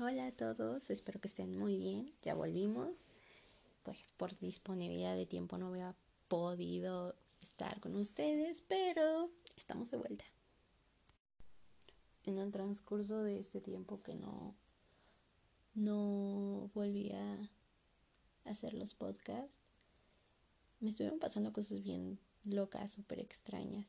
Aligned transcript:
Hola 0.00 0.26
a 0.26 0.32
todos, 0.32 0.90
espero 0.90 1.20
que 1.20 1.28
estén 1.28 1.56
muy 1.56 1.76
bien. 1.78 2.12
Ya 2.20 2.34
volvimos. 2.34 3.04
Pues 3.84 3.96
por 4.16 4.36
disponibilidad 4.40 5.14
de 5.14 5.24
tiempo 5.24 5.56
no 5.56 5.68
había 5.68 5.94
podido 6.26 7.14
estar 7.40 7.78
con 7.78 7.94
ustedes, 7.94 8.60
pero 8.62 9.30
estamos 9.56 9.92
de 9.92 9.98
vuelta. 9.98 10.24
En 12.24 12.38
el 12.38 12.50
transcurso 12.50 13.22
de 13.22 13.38
este 13.38 13.60
tiempo 13.60 14.02
que 14.02 14.16
no 14.16 14.56
no 15.74 16.72
volví 16.74 17.12
a 17.12 17.50
hacer 18.46 18.74
los 18.74 18.96
podcasts, 18.96 19.54
me 20.80 20.90
estuvieron 20.90 21.20
pasando 21.20 21.52
cosas 21.52 21.84
bien 21.84 22.18
locas, 22.42 22.90
súper 22.90 23.20
extrañas 23.20 23.86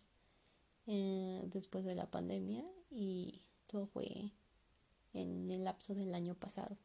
eh, 0.86 1.42
después 1.48 1.84
de 1.84 1.96
la 1.96 2.12
pandemia 2.12 2.64
y 2.92 3.42
todo 3.66 3.88
fue 3.88 4.32
en 5.16 5.50
el 5.50 5.63
lapso 5.63 5.95
del 5.95 6.13
año 6.13 6.36
pasado. 6.36 6.78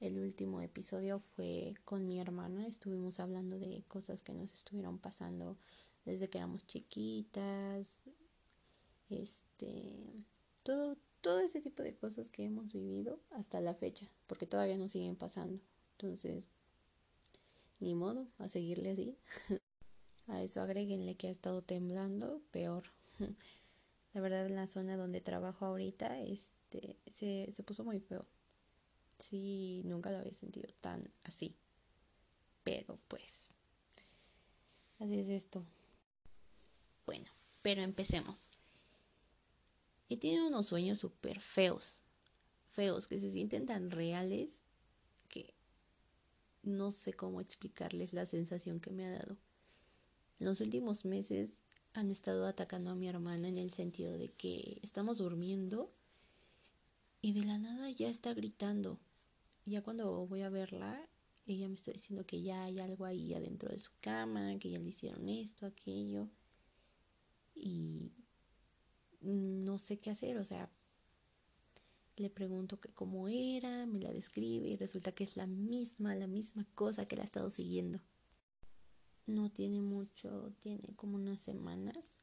El 0.00 0.18
último 0.18 0.60
episodio 0.60 1.20
fue 1.34 1.74
con 1.84 2.06
mi 2.06 2.20
hermana, 2.20 2.66
estuvimos 2.66 3.18
hablando 3.18 3.58
de 3.58 3.82
cosas 3.88 4.22
que 4.22 4.32
nos 4.32 4.52
estuvieron 4.52 4.98
pasando 4.98 5.56
desde 6.04 6.28
que 6.28 6.38
éramos 6.38 6.66
chiquitas, 6.66 7.88
este, 9.10 10.24
todo, 10.62 10.96
todo 11.20 11.40
ese 11.40 11.60
tipo 11.60 11.82
de 11.82 11.96
cosas 11.96 12.28
que 12.28 12.44
hemos 12.44 12.72
vivido 12.72 13.18
hasta 13.30 13.60
la 13.60 13.74
fecha, 13.74 14.08
porque 14.26 14.46
todavía 14.46 14.78
nos 14.78 14.92
siguen 14.92 15.16
pasando. 15.16 15.60
Entonces, 15.92 16.48
ni 17.80 17.94
modo, 17.94 18.28
a 18.38 18.48
seguirle 18.48 18.90
así. 18.90 19.16
a 20.28 20.42
eso 20.42 20.60
agréguenle 20.60 21.16
que 21.16 21.28
ha 21.28 21.30
estado 21.30 21.62
temblando, 21.62 22.42
peor. 22.50 22.84
la 24.14 24.20
verdad, 24.20 24.48
la 24.50 24.68
zona 24.68 24.96
donde 24.96 25.20
trabajo 25.20 25.64
ahorita, 25.64 26.20
es 26.20 26.55
se, 27.12 27.52
se 27.52 27.62
puso 27.62 27.84
muy 27.84 28.00
feo. 28.00 28.26
Sí, 29.18 29.82
nunca 29.84 30.10
lo 30.10 30.18
había 30.18 30.34
sentido 30.34 30.68
tan 30.80 31.10
así. 31.24 31.56
Pero 32.64 32.98
pues, 33.08 33.50
así 34.98 35.18
es 35.20 35.28
esto. 35.28 35.64
Bueno, 37.06 37.30
pero 37.62 37.82
empecemos. 37.82 38.50
He 40.08 40.16
tenido 40.16 40.46
unos 40.48 40.66
sueños 40.66 40.98
súper 40.98 41.40
feos. 41.40 42.02
Feos, 42.68 43.06
que 43.06 43.20
se 43.20 43.32
sienten 43.32 43.66
tan 43.66 43.90
reales 43.90 44.62
que 45.28 45.54
no 46.62 46.90
sé 46.90 47.14
cómo 47.14 47.40
explicarles 47.40 48.12
la 48.12 48.26
sensación 48.26 48.80
que 48.80 48.90
me 48.90 49.06
ha 49.06 49.10
dado. 49.10 49.36
En 50.38 50.46
los 50.46 50.60
últimos 50.60 51.04
meses 51.04 51.56
han 51.94 52.10
estado 52.10 52.46
atacando 52.46 52.90
a 52.90 52.94
mi 52.94 53.08
hermana 53.08 53.48
en 53.48 53.56
el 53.56 53.70
sentido 53.70 54.18
de 54.18 54.28
que 54.28 54.78
estamos 54.82 55.18
durmiendo 55.18 55.90
y 57.20 57.32
de 57.32 57.44
la 57.44 57.58
nada 57.58 57.90
ya 57.90 58.08
está 58.08 58.34
gritando. 58.34 58.98
Ya 59.64 59.82
cuando 59.82 60.26
voy 60.26 60.42
a 60.42 60.48
verla, 60.48 61.08
ella 61.46 61.68
me 61.68 61.74
está 61.74 61.92
diciendo 61.92 62.26
que 62.26 62.42
ya 62.42 62.64
hay 62.64 62.78
algo 62.78 63.04
ahí 63.04 63.34
adentro 63.34 63.68
de 63.70 63.78
su 63.78 63.90
cama, 64.00 64.58
que 64.58 64.70
ya 64.70 64.78
le 64.78 64.88
hicieron 64.88 65.28
esto, 65.28 65.66
aquello. 65.66 66.28
Y 67.54 68.12
no 69.20 69.78
sé 69.78 69.98
qué 69.98 70.10
hacer, 70.10 70.38
o 70.38 70.44
sea, 70.44 70.70
le 72.16 72.30
pregunto 72.30 72.80
que 72.80 72.88
cómo 72.88 73.28
era, 73.28 73.86
me 73.86 74.00
la 74.00 74.12
describe 74.12 74.68
y 74.68 74.76
resulta 74.76 75.12
que 75.12 75.24
es 75.24 75.36
la 75.36 75.46
misma, 75.46 76.14
la 76.14 76.26
misma 76.26 76.66
cosa 76.74 77.06
que 77.06 77.16
la 77.16 77.22
ha 77.22 77.24
estado 77.24 77.50
siguiendo. 77.50 78.00
No 79.26 79.50
tiene 79.50 79.80
mucho, 79.80 80.52
tiene 80.60 80.94
como 80.96 81.16
unas 81.16 81.40
semanas. 81.40 82.14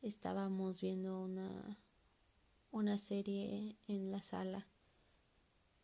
Estábamos 0.00 0.80
viendo 0.80 1.22
una 1.22 1.78
una 2.72 2.98
serie 2.98 3.76
en 3.86 4.10
la 4.10 4.22
sala. 4.22 4.66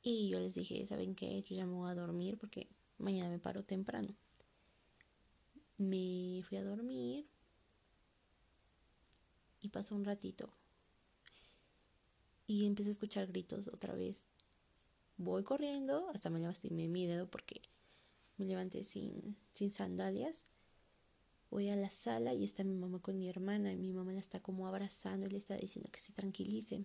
Y 0.03 0.28
yo 0.31 0.41
les 0.41 0.55
dije, 0.55 0.84
¿saben 0.86 1.14
qué? 1.14 1.42
Yo 1.42 1.55
ya 1.55 1.64
a 1.64 1.95
dormir 1.95 2.39
porque 2.39 2.69
mañana 2.98 3.30
me 3.30 3.39
paro 3.39 3.62
temprano. 3.62 4.17
Me 5.77 6.42
fui 6.48 6.58
a 6.58 6.64
dormir 6.64 7.27
y 9.61 9.68
pasó 9.68 9.95
un 9.95 10.05
ratito. 10.05 10.52
Y 12.46 12.67
empecé 12.67 12.89
a 12.89 12.92
escuchar 12.92 13.27
gritos 13.27 13.68
otra 13.68 13.95
vez. 13.95 14.27
Voy 15.18 15.45
corriendo, 15.45 16.08
hasta 16.08 16.30
me 16.30 16.41
lastimé 16.41 16.89
mi 16.89 17.07
dedo 17.07 17.29
porque 17.29 17.61
me 18.39 18.46
levanté 18.46 18.83
sin, 18.83 19.36
sin 19.52 19.70
sandalias. 19.70 20.42
Voy 21.51 21.70
a 21.70 21.77
la 21.77 21.91
sala 21.91 22.35
y 22.35 22.45
está 22.45 22.63
mi 22.63 22.75
mamá 22.75 23.01
con 23.01 23.19
mi 23.19 23.29
hermana 23.29 23.73
y 23.73 23.79
mi 23.79 23.92
mamá 23.92 24.13
la 24.13 24.20
está 24.20 24.41
como 24.41 24.67
abrazando 24.67 25.27
y 25.27 25.31
le 25.31 25.39
está 25.39 25.57
diciendo 25.57 25.91
que 25.91 26.01
se 26.01 26.13
tranquilice. 26.13 26.85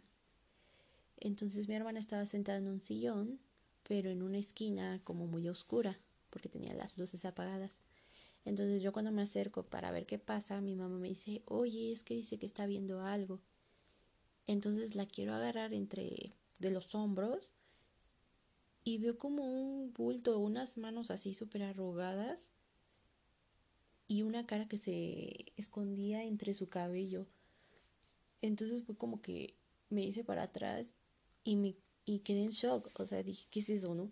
Entonces 1.18 1.68
mi 1.68 1.76
hermana 1.76 2.00
estaba 2.00 2.26
sentada 2.26 2.60
en 2.60 2.68
un 2.68 2.82
sillón, 2.82 3.40
pero 3.88 4.10
en 4.10 4.24
una 4.24 4.38
esquina 4.38 5.02
como 5.04 5.28
muy 5.28 5.48
oscura, 5.50 6.00
porque 6.30 6.50
tenía 6.50 6.74
las 6.74 6.98
luces 6.98 7.26
apagadas. 7.26 7.78
Entonces 8.46 8.82
yo 8.82 8.94
cuando 8.94 9.12
me 9.12 9.22
acerco 9.22 9.64
para 9.64 9.92
ver 9.92 10.06
qué 10.06 10.20
pasa, 10.20 10.62
mi 10.62 10.76
mamá 10.76 10.98
me 10.98 11.10
dice, 11.10 11.44
oye, 11.46 11.92
es 11.92 12.04
que 12.04 12.14
dice 12.14 12.40
que 12.40 12.46
está 12.46 12.66
viendo 12.66 13.02
algo. 13.02 13.42
Entonces 14.48 14.96
la 14.96 15.06
quiero 15.06 15.34
agarrar 15.34 15.74
entre 15.74 16.34
de 16.60 16.72
los 16.72 16.96
hombros 16.96 17.54
y 18.84 18.98
veo 18.98 19.18
como 19.18 19.44
un 19.44 19.94
bulto, 19.94 20.40
unas 20.40 20.78
manos 20.78 21.12
así 21.12 21.34
súper 21.34 21.64
arrugadas 21.64 22.50
y 24.14 24.22
una 24.22 24.46
cara 24.46 24.68
que 24.68 24.78
se 24.78 25.52
escondía 25.58 26.24
entre 26.24 26.54
su 26.54 26.70
cabello. 26.70 27.26
Entonces 28.44 28.84
fue 28.84 28.96
como 28.96 29.24
que 29.24 29.56
me 29.90 30.04
hice 30.04 30.24
para 30.24 30.44
atrás 30.44 30.94
y 31.44 31.56
me 31.56 31.76
y 32.06 32.20
quedé 32.20 32.44
en 32.44 32.52
shock, 32.52 32.92
o 33.00 33.06
sea, 33.08 33.24
dije, 33.24 33.48
¿qué 33.50 33.62
es 33.62 33.70
eso, 33.70 33.96
no? 33.96 34.12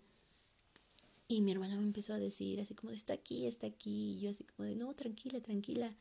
Y 1.28 1.40
mi 1.42 1.52
hermana 1.52 1.76
me 1.76 1.84
empezó 1.84 2.14
a 2.14 2.18
decir 2.18 2.60
así 2.60 2.74
como, 2.74 2.92
está 2.92 3.12
aquí, 3.12 3.46
está 3.46 3.68
aquí, 3.68 4.14
y 4.14 4.18
yo 4.18 4.30
así 4.30 4.42
como 4.42 4.66
de, 4.66 4.74
no, 4.74 4.92
tranquila, 4.94 5.40
tranquila. 5.40 5.94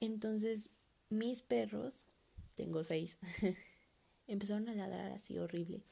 Entonces, 0.00 0.68
mis 1.08 1.40
perros, 1.40 2.04
tengo 2.54 2.84
seis, 2.84 3.16
empezaron 4.26 4.68
a 4.68 4.74
ladrar 4.74 5.12
así 5.12 5.38
horrible 5.38 5.84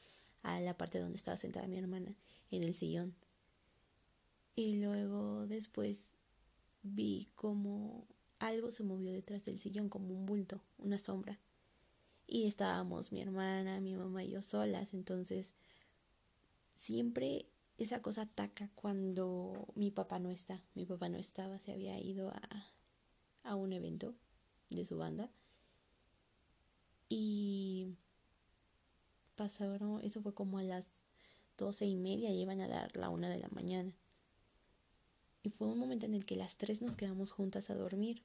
a 0.43 0.59
la 0.59 0.77
parte 0.77 0.99
donde 0.99 1.15
estaba 1.15 1.37
sentada 1.37 1.65
mi 1.65 1.79
hermana, 1.79 2.13
en 2.51 2.63
el 2.63 2.75
sillón. 2.75 3.15
Y 4.55 4.81
luego 4.83 5.47
después 5.47 6.14
vi 6.85 7.29
como 7.35 8.07
algo 8.39 8.71
se 8.71 8.83
movió 8.83 9.11
detrás 9.11 9.43
del 9.43 9.59
sillón, 9.59 9.89
como 9.89 10.13
un 10.13 10.25
bulto, 10.25 10.61
una 10.77 10.99
sombra. 10.99 11.39
Y 12.27 12.47
estábamos 12.47 13.11
mi 13.11 13.21
hermana, 13.21 13.79
mi 13.81 13.95
mamá 13.95 14.23
y 14.23 14.29
yo 14.29 14.41
solas, 14.41 14.93
entonces 14.93 15.53
siempre 16.75 17.47
esa 17.77 18.01
cosa 18.01 18.23
ataca 18.23 18.69
cuando 18.75 19.67
mi 19.75 19.91
papá 19.91 20.19
no 20.19 20.31
está. 20.31 20.61
Mi 20.75 20.85
papá 20.85 21.09
no 21.09 21.17
estaba, 21.17 21.59
se 21.59 21.71
había 21.73 21.99
ido 21.99 22.29
a, 22.29 22.71
a 23.43 23.55
un 23.55 23.73
evento 23.73 24.15
de 24.69 24.85
su 24.85 24.97
banda. 24.97 25.29
Y 27.09 27.95
pasaron, 29.35 30.01
eso 30.03 30.21
fue 30.21 30.33
como 30.33 30.57
a 30.57 30.63
las 30.63 30.89
doce 31.57 31.85
y 31.85 31.95
media 31.95 32.31
y 32.31 32.41
iban 32.41 32.61
a 32.61 32.67
dar 32.67 32.95
la 32.95 33.09
una 33.09 33.29
de 33.29 33.39
la 33.39 33.49
mañana. 33.49 33.93
Y 35.45 35.51
fue 35.51 35.67
un 35.67 35.77
momento 35.77 36.07
en 36.07 36.15
el 36.15 36.25
que 36.25 36.35
las 36.35 36.55
tres 36.55 36.81
nos 36.81 36.97
quedamos 36.97 37.31
juntas 37.31 37.69
a 37.69 37.75
dormir. 37.75 38.23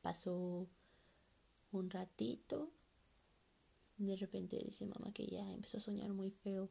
Pasó 0.00 0.68
un 1.72 1.90
ratito. 1.90 2.70
De 3.98 4.14
repente 4.14 4.62
dice 4.64 4.86
mamá 4.86 5.12
que 5.12 5.26
ya 5.26 5.50
empezó 5.52 5.78
a 5.78 5.80
soñar 5.80 6.12
muy 6.12 6.30
feo. 6.30 6.70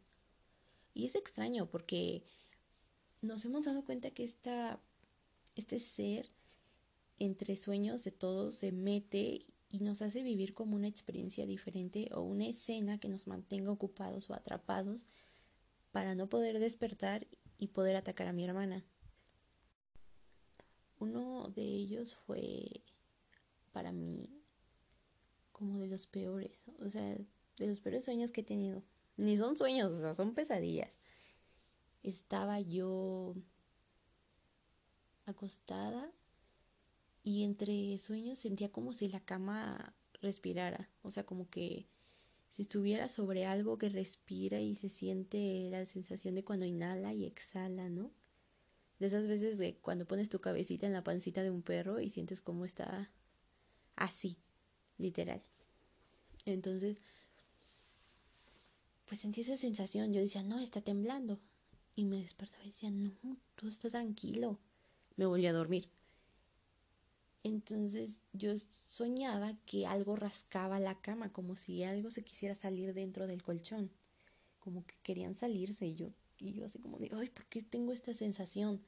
Y 0.93 1.05
es 1.05 1.15
extraño 1.15 1.69
porque 1.69 2.23
nos 3.21 3.43
hemos 3.43 3.65
dado 3.65 3.83
cuenta 3.83 4.11
que 4.11 4.23
esta, 4.23 4.79
este 5.57 5.81
ser 5.81 6.31
entre 7.17 7.57
sueños 7.57 8.05
de 8.05 8.11
todos 8.11 8.55
se 8.55 8.71
mete 8.71 9.45
y 9.67 9.81
nos 9.81 10.01
hace 10.01 10.23
vivir 10.23 10.53
como 10.53 10.77
una 10.77 10.87
experiencia 10.87 11.45
diferente 11.45 12.07
o 12.13 12.21
una 12.21 12.47
escena 12.47 12.97
que 12.97 13.09
nos 13.09 13.27
mantenga 13.27 13.71
ocupados 13.71 14.29
o 14.29 14.33
atrapados 14.33 15.05
para 15.91 16.15
no 16.15 16.29
poder 16.29 16.59
despertar 16.59 17.27
y 17.57 17.67
poder 17.67 17.95
atacar 17.95 18.27
a 18.27 18.33
mi 18.33 18.43
hermana. 18.43 18.85
Uno 20.99 21.49
de 21.49 21.63
ellos 21.63 22.15
fue 22.15 22.83
para 23.71 23.91
mí 23.91 24.29
como 25.51 25.79
de 25.79 25.87
los 25.87 26.07
peores, 26.07 26.63
o 26.79 26.89
sea, 26.89 27.03
de 27.57 27.67
los 27.67 27.79
peores 27.79 28.05
sueños 28.05 28.31
que 28.31 28.41
he 28.41 28.43
tenido. 28.43 28.83
Ni 29.17 29.37
son 29.37 29.55
sueños, 29.55 29.91
o 29.91 29.97
sea, 29.97 30.13
son 30.13 30.33
pesadillas. 30.33 30.91
Estaba 32.03 32.59
yo 32.59 33.35
acostada 35.25 36.11
y 37.23 37.43
entre 37.43 37.97
sueños 37.97 38.37
sentía 38.37 38.71
como 38.71 38.93
si 38.93 39.07
la 39.09 39.19
cama 39.19 39.95
respirara, 40.21 40.89
o 41.01 41.09
sea, 41.09 41.25
como 41.25 41.49
que 41.49 41.87
si 42.55 42.61
estuviera 42.61 43.09
sobre 43.09 43.45
algo 43.45 43.77
que 43.77 43.89
respira 43.89 44.61
y 44.61 44.75
se 44.75 44.87
siente 44.87 45.67
la 45.69 45.85
sensación 45.85 46.35
de 46.35 46.45
cuando 46.45 46.65
inhala 46.65 47.13
y 47.13 47.25
exhala, 47.25 47.89
¿no? 47.89 48.13
De 48.97 49.07
esas 49.07 49.27
veces 49.27 49.57
de 49.57 49.75
cuando 49.75 50.07
pones 50.07 50.29
tu 50.29 50.39
cabecita 50.39 50.87
en 50.87 50.93
la 50.93 51.03
pancita 51.03 51.43
de 51.43 51.51
un 51.51 51.61
perro 51.61 51.99
y 51.99 52.09
sientes 52.09 52.39
cómo 52.39 52.63
está 52.63 53.11
así, 53.97 54.37
literal. 54.97 55.43
Entonces, 56.45 56.95
pues 59.03 59.19
sentí 59.19 59.41
esa 59.41 59.57
sensación. 59.57 60.13
Yo 60.13 60.21
decía, 60.21 60.41
no, 60.41 60.61
está 60.61 60.79
temblando. 60.79 61.41
Y 61.93 62.05
me 62.05 62.21
despertaba 62.21 62.63
y 62.63 62.67
decía, 62.67 62.89
no, 62.89 63.11
todo 63.57 63.69
está 63.69 63.89
tranquilo. 63.89 64.59
Me 65.17 65.25
volví 65.25 65.45
a 65.45 65.51
dormir. 65.51 65.89
Entonces 67.45 68.17
yo 68.33 68.53
soñaba 68.87 69.53
que 69.67 69.85
algo 69.85 70.15
rascaba 70.15 70.79
la 70.79 70.99
cama, 70.99 71.31
como 71.31 71.55
si 71.55 71.83
algo 71.83 72.09
se 72.09 72.23
quisiera 72.23 72.55
salir 72.55 72.95
dentro 72.95 73.27
del 73.27 73.43
colchón. 73.43 73.91
Como 74.59 74.83
que 74.83 74.95
querían 75.03 75.35
salirse. 75.35 75.85
Y 75.85 75.93
yo, 75.93 76.07
y 76.39 76.53
yo 76.53 76.65
así 76.65 76.79
como 76.79 76.97
de, 76.97 77.11
ay, 77.13 77.29
¿por 77.29 77.45
qué 77.45 77.61
tengo 77.61 77.93
esta 77.93 78.15
sensación? 78.15 78.81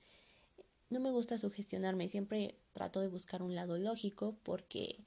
No 0.89 0.99
me 0.99 1.11
gusta 1.11 1.37
sugestionarme, 1.37 2.07
siempre 2.07 2.55
trato 2.73 2.99
de 2.99 3.09
buscar 3.09 3.43
un 3.43 3.53
lado 3.53 3.77
lógico 3.77 4.35
porque 4.41 5.05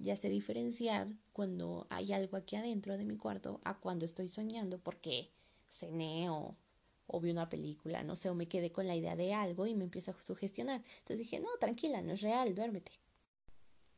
ya 0.00 0.16
sé 0.16 0.28
diferenciar 0.28 1.06
cuando 1.32 1.86
hay 1.88 2.12
algo 2.12 2.36
aquí 2.36 2.56
adentro 2.56 2.98
de 2.98 3.04
mi 3.04 3.16
cuarto 3.16 3.60
a 3.62 3.78
cuando 3.78 4.04
estoy 4.04 4.26
soñando 4.26 4.80
porque 4.80 5.30
cené 5.70 6.28
o 7.12 7.20
vi 7.20 7.30
una 7.30 7.48
película, 7.48 8.02
no 8.02 8.16
sé, 8.16 8.30
o 8.30 8.34
me 8.34 8.48
quedé 8.48 8.72
con 8.72 8.86
la 8.86 8.96
idea 8.96 9.14
de 9.16 9.34
algo 9.34 9.66
y 9.66 9.74
me 9.74 9.84
empiezo 9.84 10.10
a 10.10 10.22
sugestionar. 10.22 10.82
Entonces 10.98 11.18
dije, 11.18 11.40
no, 11.40 11.48
tranquila, 11.60 12.02
no 12.02 12.12
es 12.14 12.22
real, 12.22 12.54
duérmete. 12.54 12.92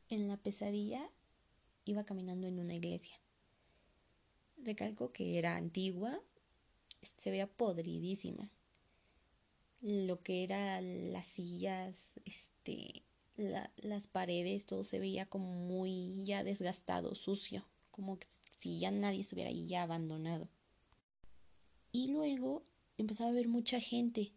En 0.09 0.29
la 0.29 0.37
pesadilla 0.37 1.09
iba 1.85 2.05
caminando 2.05 2.49
en 2.49 2.59
una 2.59 2.75
iglesia. 2.75 3.19
Recalco 4.59 5.13
que 5.13 5.39
era 5.39 5.57
antigua, 5.57 6.21
se 7.19 7.31
veía 7.31 7.47
podridísima. 7.47 8.51
Lo 9.81 10.23
que 10.23 10.43
eran 10.43 11.13
las 11.13 11.27
sillas, 11.27 11.97
este, 12.25 13.05
las 13.37 14.07
paredes, 14.09 14.67
todo 14.67 14.83
se 14.83 14.99
veía 14.99 15.27
como 15.27 15.53
muy 15.53 16.25
ya 16.25 16.43
desgastado, 16.43 17.15
sucio, 17.15 17.65
como 17.93 18.19
si 18.59 18.81
ya 18.81 18.91
nadie 18.91 19.21
estuviera 19.21 19.51
ahí 19.51 19.67
ya 19.67 19.83
abandonado. 19.83 20.49
Y 21.93 22.09
luego 22.09 22.65
empezaba 22.99 23.31
a 23.31 23.35
ver 23.35 23.49
mucha 23.49 23.81
gente 23.81 24.33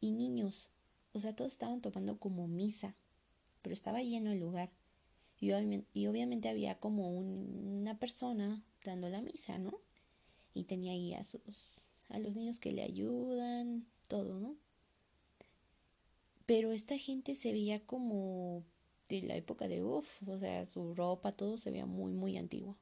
y 0.00 0.12
niños, 0.12 0.70
o 1.12 1.20
sea, 1.20 1.34
todos 1.34 1.52
estaban 1.52 1.80
tomando 1.80 2.18
como 2.18 2.46
misa, 2.46 2.94
pero 3.62 3.72
estaba 3.72 4.02
lleno 4.02 4.32
el 4.32 4.40
lugar. 4.40 4.70
Y, 5.38 5.52
obviamente 6.06 6.48
había 6.48 6.78
como 6.78 7.10
una 7.10 7.98
persona 7.98 8.64
dando 8.84 9.08
la 9.08 9.20
misa, 9.20 9.58
¿no? 9.58 9.80
Y 10.54 10.64
tenía 10.64 10.92
ahí 10.92 11.12
a, 11.12 11.24
sus, 11.24 11.42
a 12.08 12.18
los 12.18 12.34
niños 12.34 12.58
que 12.58 12.72
le 12.72 12.82
ayudan, 12.82 13.86
todo, 14.08 14.40
¿no? 14.40 14.56
Pero 16.46 16.72
esta 16.72 16.96
gente 16.96 17.34
se 17.34 17.52
veía 17.52 17.84
como 17.84 18.64
de 19.08 19.22
la 19.22 19.36
época 19.36 19.68
de 19.68 19.82
uff, 19.82 20.22
o 20.26 20.38
sea, 20.38 20.66
su 20.66 20.94
ropa, 20.94 21.32
todo 21.32 21.58
se 21.58 21.70
veía 21.70 21.86
muy, 21.86 22.12
muy 22.12 22.38
antiguo. 22.38 22.78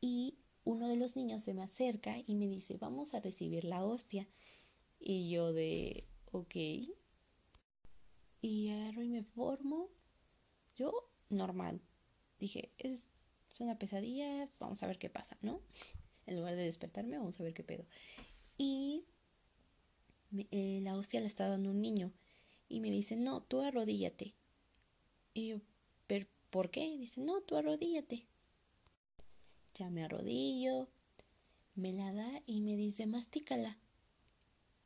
Y 0.00 0.34
uno 0.70 0.88
de 0.88 0.96
los 0.96 1.16
niños 1.16 1.42
se 1.42 1.52
me 1.52 1.62
acerca 1.62 2.16
y 2.24 2.36
me 2.36 2.46
dice, 2.46 2.76
vamos 2.76 3.12
a 3.12 3.20
recibir 3.20 3.64
la 3.64 3.84
hostia. 3.84 4.28
Y 5.00 5.28
yo 5.28 5.52
de, 5.52 6.06
ok. 6.30 6.54
Y 8.40 8.70
agarro 8.70 9.02
y 9.02 9.08
me 9.08 9.24
formo. 9.24 9.88
Yo, 10.76 10.92
normal. 11.28 11.82
Dije, 12.38 12.72
es, 12.78 13.08
una 13.58 13.78
pesadilla, 13.78 14.48
vamos 14.58 14.82
a 14.82 14.86
ver 14.86 14.98
qué 14.98 15.10
pasa, 15.10 15.36
¿no? 15.42 15.60
En 16.24 16.36
lugar 16.36 16.54
de 16.54 16.62
despertarme, 16.62 17.18
vamos 17.18 17.38
a 17.40 17.42
ver 17.42 17.52
qué 17.52 17.62
pedo. 17.62 17.84
Y 18.56 19.04
eh, 20.50 20.80
la 20.82 20.96
hostia 20.96 21.20
la 21.20 21.26
está 21.26 21.46
dando 21.48 21.70
un 21.70 21.82
niño 21.82 22.12
y 22.68 22.80
me 22.80 22.90
dice, 22.90 23.16
no, 23.16 23.42
tú 23.42 23.60
arrodíllate. 23.60 24.34
Y 25.34 25.48
yo, 25.48 25.60
¿pero 26.06 26.26
por 26.48 26.70
qué? 26.70 26.96
dice, 26.96 27.20
no, 27.20 27.42
tú 27.42 27.56
arrodíllate. 27.56 28.29
Me 29.88 30.04
arrodillo, 30.04 30.88
me 31.74 31.92
la 31.92 32.12
da 32.12 32.42
y 32.46 32.60
me 32.60 32.76
dice, 32.76 33.06
mastícala. 33.06 33.78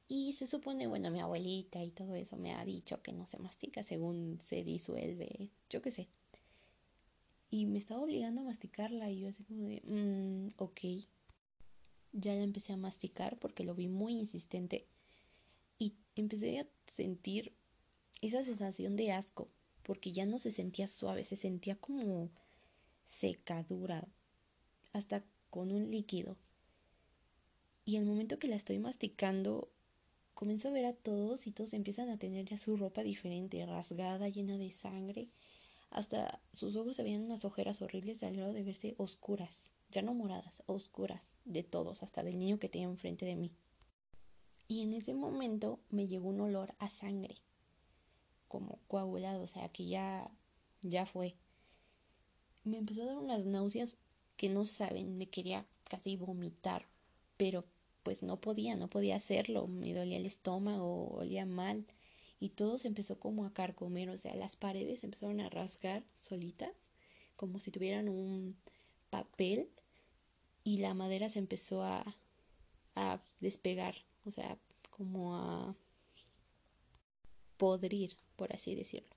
Y 0.06 0.34
se 0.34 0.46
supone, 0.46 0.86
bueno, 0.86 1.10
mi 1.10 1.20
abuelita 1.20 1.82
y 1.82 1.90
todo 1.90 2.14
eso 2.14 2.36
me 2.36 2.52
ha 2.52 2.64
dicho 2.64 3.02
que 3.02 3.12
no 3.12 3.26
se 3.26 3.38
mastica 3.38 3.82
según 3.82 4.38
se 4.40 4.62
disuelve, 4.62 5.50
yo 5.70 5.80
qué 5.82 5.90
sé. 5.90 6.08
Y 7.50 7.66
me 7.66 7.78
estaba 7.78 8.02
obligando 8.02 8.42
a 8.42 8.44
masticarla 8.44 9.10
y 9.10 9.20
yo 9.20 9.28
así 9.28 9.42
como 9.44 9.66
de, 9.66 9.80
mmm, 9.84 10.48
ok. 10.58 10.80
Ya 12.12 12.34
la 12.34 12.42
empecé 12.42 12.74
a 12.74 12.76
masticar 12.76 13.38
porque 13.38 13.64
lo 13.64 13.74
vi 13.74 13.88
muy 13.88 14.12
insistente 14.14 14.86
y 15.78 15.94
empecé 16.14 16.60
a 16.60 16.66
sentir 16.86 17.52
esa 18.20 18.44
sensación 18.44 18.96
de 18.96 19.12
asco, 19.12 19.48
porque 19.82 20.12
ya 20.12 20.26
no 20.26 20.38
se 20.38 20.52
sentía 20.52 20.86
suave, 20.86 21.24
se 21.24 21.36
sentía 21.36 21.76
como 21.76 22.30
secadura, 23.04 24.06
hasta 24.94 25.22
con 25.50 25.70
un 25.70 25.90
líquido. 25.90 26.38
Y 27.84 27.96
el 27.96 28.06
momento 28.06 28.38
que 28.38 28.48
la 28.48 28.56
estoy 28.56 28.78
masticando, 28.78 29.68
comienzo 30.32 30.68
a 30.68 30.72
ver 30.72 30.86
a 30.86 30.94
todos 30.94 31.46
y 31.46 31.52
todos 31.52 31.74
empiezan 31.74 32.08
a 32.08 32.18
tener 32.18 32.46
ya 32.46 32.56
su 32.56 32.78
ropa 32.78 33.02
diferente, 33.02 33.64
rasgada, 33.66 34.30
llena 34.30 34.56
de 34.56 34.70
sangre. 34.70 35.28
Hasta 35.90 36.40
sus 36.54 36.74
ojos 36.76 36.96
se 36.96 37.02
veían 37.02 37.22
unas 37.22 37.44
ojeras 37.44 37.82
horribles 37.82 38.22
al 38.22 38.36
grado 38.36 38.54
de 38.54 38.62
verse 38.62 38.94
oscuras, 38.96 39.70
ya 39.90 40.00
no 40.00 40.14
moradas, 40.14 40.62
oscuras, 40.66 41.22
de 41.44 41.62
todos, 41.62 42.02
hasta 42.02 42.22
del 42.22 42.38
niño 42.38 42.58
que 42.58 42.70
tenía 42.70 42.88
enfrente 42.88 43.26
de 43.26 43.36
mí. 43.36 43.52
Y 44.66 44.82
en 44.82 44.94
ese 44.94 45.12
momento 45.12 45.80
me 45.90 46.06
llegó 46.06 46.30
un 46.30 46.40
olor 46.40 46.74
a 46.78 46.88
sangre 46.88 47.36
como 48.48 48.78
coagulado, 48.86 49.42
o 49.42 49.46
sea 49.46 49.68
que 49.68 49.86
ya, 49.86 50.30
ya 50.82 51.06
fue. 51.06 51.36
Me 52.62 52.78
empezó 52.78 53.02
a 53.02 53.06
dar 53.06 53.18
unas 53.18 53.44
náuseas 53.44 53.98
que 54.36 54.48
no 54.48 54.64
saben, 54.64 55.16
me 55.16 55.28
quería 55.28 55.66
casi 55.88 56.16
vomitar, 56.16 56.86
pero 57.36 57.64
pues 58.02 58.22
no 58.22 58.40
podía, 58.40 58.76
no 58.76 58.88
podía 58.88 59.16
hacerlo, 59.16 59.66
me 59.66 59.94
dolía 59.94 60.18
el 60.18 60.26
estómago, 60.26 61.08
olía 61.08 61.46
mal 61.46 61.86
y 62.38 62.50
todo 62.50 62.78
se 62.78 62.88
empezó 62.88 63.18
como 63.18 63.44
a 63.46 63.52
carcomer, 63.54 64.10
o 64.10 64.18
sea, 64.18 64.34
las 64.34 64.56
paredes 64.56 65.04
empezaron 65.04 65.40
a 65.40 65.48
rasgar 65.48 66.04
solitas, 66.14 66.74
como 67.36 67.58
si 67.58 67.70
tuvieran 67.70 68.08
un 68.08 68.56
papel 69.10 69.70
y 70.62 70.78
la 70.78 70.94
madera 70.94 71.28
se 71.28 71.38
empezó 71.38 71.82
a, 71.82 72.16
a 72.94 73.20
despegar, 73.40 73.96
o 74.24 74.30
sea, 74.30 74.58
como 74.90 75.36
a 75.36 75.74
podrir, 77.56 78.16
por 78.36 78.52
así 78.52 78.74
decirlo. 78.74 79.16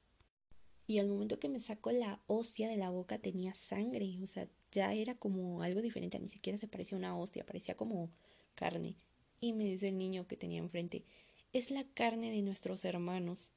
Y 0.87 0.99
al 0.99 1.09
momento 1.09 1.39
que 1.39 1.49
me 1.49 1.59
sacó 1.59 1.91
la 1.91 2.21
hostia 2.27 2.69
de 2.69 2.77
la 2.77 2.89
boca 2.89 3.19
tenía 3.19 3.53
sangre, 3.53 4.17
o 4.23 4.27
sea, 4.27 4.47
ya 4.71 4.93
era 4.93 5.15
como 5.15 5.61
algo 5.61 5.81
diferente, 5.81 6.19
ni 6.19 6.29
siquiera 6.29 6.57
se 6.57 6.67
parecía 6.67 6.97
una 6.97 7.17
hostia, 7.17 7.45
parecía 7.45 7.75
como 7.75 8.11
carne. 8.55 8.95
Y 9.39 9.53
me 9.53 9.65
dice 9.65 9.89
el 9.89 9.97
niño 9.97 10.27
que 10.27 10.37
tenía 10.37 10.59
enfrente, 10.59 11.05
es 11.53 11.71
la 11.71 11.83
carne 11.83 12.31
de 12.31 12.41
nuestros 12.41 12.83
hermanos. 12.85 13.49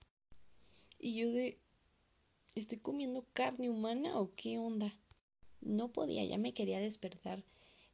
Y 0.99 1.17
yo 1.17 1.33
de, 1.33 1.59
¿estoy 2.55 2.79
comiendo 2.79 3.27
carne 3.33 3.71
humana 3.71 4.19
o 4.19 4.35
qué 4.35 4.59
onda? 4.59 4.97
No 5.61 5.93
podía, 5.93 6.25
ya 6.25 6.39
me 6.39 6.55
quería 6.55 6.81
despertar. 6.81 7.45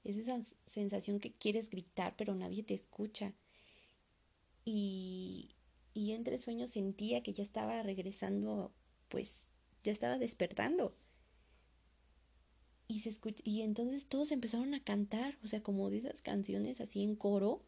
Es 0.04 0.16
esa 0.16 0.44
sensación 0.66 1.20
que 1.20 1.32
quieres 1.32 1.70
gritar, 1.70 2.14
pero 2.16 2.35
nadie 2.35 2.62
te 2.62 2.75
escucha. 2.75 3.35
Y 4.64 5.56
y 5.96 6.12
entre 6.12 6.37
sueños 6.37 6.73
sentía 6.73 7.23
que 7.23 7.32
ya 7.32 7.42
estaba 7.42 7.82
regresando, 7.82 8.70
pues 9.08 9.46
ya 9.82 9.92
estaba 9.92 10.18
despertando. 10.18 10.94
Y, 12.88 13.00
se 13.00 13.19
y 13.43 13.62
entonces 13.62 14.07
todos 14.07 14.31
empezaron 14.31 14.75
a 14.75 14.83
cantar, 14.83 15.38
o 15.43 15.47
sea, 15.47 15.62
como 15.62 15.90
de 15.90 15.99
esas 15.99 16.23
canciones 16.23 16.81
así 16.81 17.02
en 17.02 17.16
coro, 17.16 17.62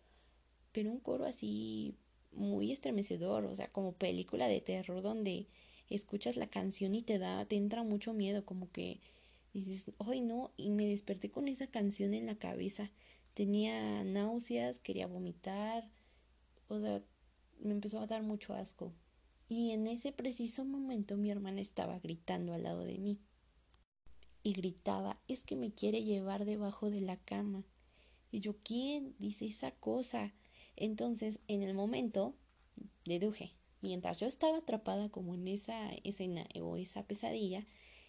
pero 0.73 0.91
un 0.91 1.01
coro 1.01 1.25
así 1.25 1.97
muy 2.33 2.71
estremecedor, 2.71 3.45
o 3.45 3.55
sea, 3.55 3.71
como 3.73 3.93
película 3.93 4.47
de 4.47 4.61
terror 4.61 5.03
donde 5.03 5.49
escuchas 5.91 6.37
la 6.37 6.49
canción 6.49 6.95
y 6.95 7.03
te 7.03 7.19
da, 7.19 7.45
te 7.47 7.57
entra 7.57 7.83
mucho 7.83 8.13
miedo, 8.13 8.45
como 8.45 8.71
que 8.71 9.01
dices, 9.53 9.91
ay 9.99 10.21
no, 10.21 10.53
y 10.57 10.71
me 10.71 10.87
desperté 10.87 11.31
con 11.31 11.49
esa 11.49 11.67
canción 11.67 12.15
en 12.15 12.27
la 12.27 12.37
cabeza. 12.37 12.91
Tenía 13.35 14.05
náuseas, 14.05 14.81
quería 14.81 15.07
vomitar, 15.07 15.89
o 16.69 16.81
sea, 16.81 17.03
me 17.61 17.73
empezó 17.73 18.01
a 18.01 18.07
dar 18.07 18.23
mucho 18.23 18.55
asco. 18.55 18.93
Y 19.49 19.71
en 19.71 19.87
ese 19.87 20.13
preciso 20.13 20.65
momento 20.65 21.17
mi 21.17 21.31
hermana 21.31 21.61
estaba 21.61 21.99
gritando 21.99 22.53
al 22.53 22.65
lado 22.65 22.85
de 22.85 22.99
mí. 22.99 23.19
Y 24.42 24.52
gritaba, 24.52 25.21
es 25.28 25.42
que 25.42 25.57
me 25.57 25.73
quiere 25.73 26.04
llevar 26.04 26.45
debajo 26.45 26.90
de 26.90 27.00
la 27.00 27.16
cama. 27.16 27.64
Y 28.30 28.40
yo, 28.40 28.57
¿quién 28.62 29.14
dice 29.18 29.47
esa 29.47 29.73
cosa? 29.73 30.35
Entonces, 30.76 31.40
en 31.49 31.62
el 31.62 31.75
momento, 31.75 32.35
deduje, 33.04 33.52
mientras 33.80 34.18
yo 34.18 34.26
estaba 34.26 34.59
atrapada 34.59 35.09
como 35.09 35.35
en 35.35 35.49
esa 35.49 35.90
escena 36.04 36.47
o 36.62 36.76
esa 36.76 37.02
pesadilla, 37.04 37.66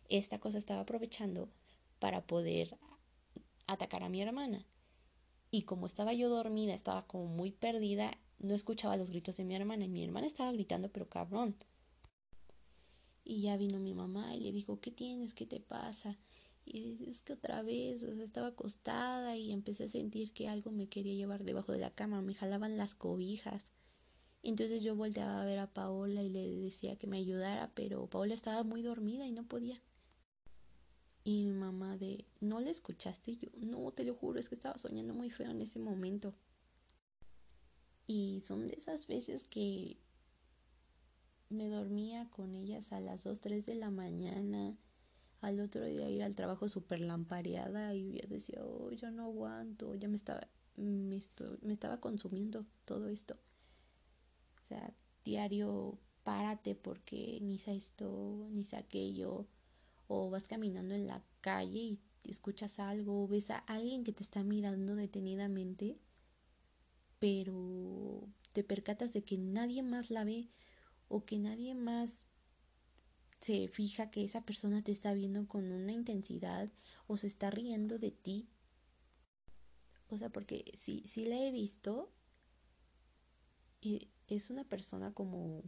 esta 0.07 0.39
cosa 0.39 0.57
estaba 0.57 0.81
aprovechando 0.81 1.50
para 2.00 2.25
poder 2.25 2.77
atacar 3.67 4.03
a 4.03 4.09
mi 4.09 4.21
hermana. 4.21 4.65
Y 5.51 5.63
como 5.63 5.86
estaba 5.86 6.13
yo 6.13 6.29
dormida, 6.29 6.74
estaba 6.74 7.07
como 7.07 7.25
muy 7.25 7.51
perdida, 7.51 8.17
no 8.39 8.53
escuchaba 8.53 8.98
los 8.98 9.09
gritos 9.09 9.38
de 9.38 9.45
mi 9.45 9.55
hermana 9.55 9.86
y 9.86 9.89
mi 9.89 10.03
hermana 10.03 10.27
estaba 10.27 10.51
gritando 10.51 10.89
pero 10.91 11.09
cabrón. 11.09 11.55
Y 13.29 13.41
ya 13.41 13.57
vino 13.57 13.79
mi 13.79 13.93
mamá 13.93 14.36
y 14.36 14.39
le 14.39 14.51
dijo, 14.51 14.79
¿qué 14.81 14.89
tienes? 14.89 15.36
¿Qué 15.36 15.45
te 15.45 15.59
pasa? 15.59 16.17
Y 16.65 17.07
es 17.07 17.21
que 17.21 17.33
otra 17.33 17.62
vez, 17.62 18.03
o 18.03 18.15
sea, 18.15 18.25
estaba 18.25 18.48
acostada 18.48 19.38
y 19.38 19.51
empecé 19.51 19.83
a 19.83 19.88
sentir 19.88 20.31
que 20.33 20.48
algo 20.48 20.71
me 20.71 20.88
quería 20.89 21.13
llevar 21.13 21.43
debajo 21.43 21.71
de 21.71 21.77
la 21.77 21.91
cama, 21.91 22.24
me 22.24 22.33
jalaban 22.33 22.75
las 22.75 22.95
cobijas. 22.95 23.71
Entonces 24.41 24.81
yo 24.81 24.95
volteaba 24.95 25.43
a 25.43 25.45
ver 25.45 25.59
a 25.59 25.71
Paola 25.71 26.24
y 26.24 26.29
le 26.29 26.57
decía 26.57 26.95
que 26.95 27.05
me 27.05 27.17
ayudara, 27.17 27.71
pero 27.75 28.07
Paola 28.07 28.33
estaba 28.33 28.63
muy 28.63 28.81
dormida 28.81 29.27
y 29.27 29.31
no 29.31 29.43
podía. 29.48 29.79
Y 31.24 31.45
mi 31.45 31.53
mamá 31.53 31.98
de, 31.98 32.25
¿no 32.39 32.59
le 32.59 32.71
escuchaste? 32.71 33.38
Yo, 33.38 33.50
no, 33.59 33.91
te 33.91 34.05
lo 34.05 34.15
juro, 34.15 34.39
es 34.39 34.50
que 34.50 34.55
estaba 34.55 34.79
soñando 34.79 35.13
muy 35.13 35.29
feo 35.29 35.51
en 35.51 35.62
ese 35.62 35.77
momento. 35.77 36.33
Y 38.07 38.41
son 38.41 38.65
de 38.65 38.74
esas 38.74 39.05
veces 39.05 39.48
que 39.48 39.98
me 41.50 41.68
dormía 41.68 42.29
con 42.29 42.56
ellas 42.56 42.91
a 42.91 43.00
las 43.00 43.24
2, 43.24 43.39
3 43.39 43.65
de 43.65 43.75
la 43.75 43.89
mañana. 43.89 44.77
Al 45.41 45.60
otro 45.60 45.86
día 45.86 46.10
ir 46.10 46.24
al 46.24 46.36
trabajo 46.36 46.68
súper 46.68 47.00
lampareada 47.00 47.96
y 47.96 48.20
yo 48.20 48.27
decía, 48.27 48.60
oh, 48.63 48.91
yo 48.91 49.10
no 49.10 49.24
aguanto, 49.24 49.96
ya 49.96 50.08
me 50.08 50.18
estaba, 50.18 50.48
me, 50.75 51.20
me 51.62 51.74
estaba 51.74 52.00
consumiendo 52.00 52.65
todo 52.86 53.08
esto. 53.08 53.36
O 54.63 54.68
sea, 54.68 54.94
diario, 55.24 55.98
párate 56.24 56.75
porque 56.75 57.39
ni 57.41 57.58
sé 57.58 57.75
esto, 57.75 58.48
ni 58.51 58.63
sé 58.63 58.77
aquello. 58.77 59.48
O 60.08 60.29
vas 60.29 60.48
caminando 60.48 60.94
en 60.94 61.08
la 61.08 61.24
calle 61.41 61.79
y 61.79 62.00
escuchas 62.25 62.79
algo, 62.79 63.24
o 63.24 63.27
ves 63.27 63.50
a 63.50 63.60
alguien 63.60 64.03
que 64.03 64.12
te 64.12 64.24
está 64.24 64.44
mirando 64.44 64.96
detenidamente, 64.96 65.98
pero 67.20 68.27
te 68.53 68.63
percatas 68.63 69.13
de 69.13 69.24
que 69.24 69.38
nadie 69.38 69.84
más 69.84 70.10
la 70.10 70.24
ve 70.24 70.50
o 71.10 71.25
que 71.25 71.38
nadie 71.38 71.75
más 71.75 72.22
se 73.42 73.68
fija 73.68 74.10
que 74.12 74.24
esa 74.24 74.46
persona 74.46 74.84
te 74.84 74.92
está 74.92 75.13
viendo 75.13 75.48
con 75.48 75.72
una 75.72 75.92
intensidad 75.92 76.70
o 77.08 77.18
se 77.18 77.28
está 77.28 77.50
riendo 77.50 77.98
de 77.98 78.12
ti. 78.12 78.48
O 80.10 80.18
sea, 80.18 80.30
porque 80.30 80.66
si, 80.78 81.01
si 81.01 81.25
la 81.25 81.38
he 81.38 81.51
visto 81.51 82.12
y 83.82 84.10
es 84.28 84.50
una 84.50 84.63
persona 84.63 85.13
como 85.13 85.63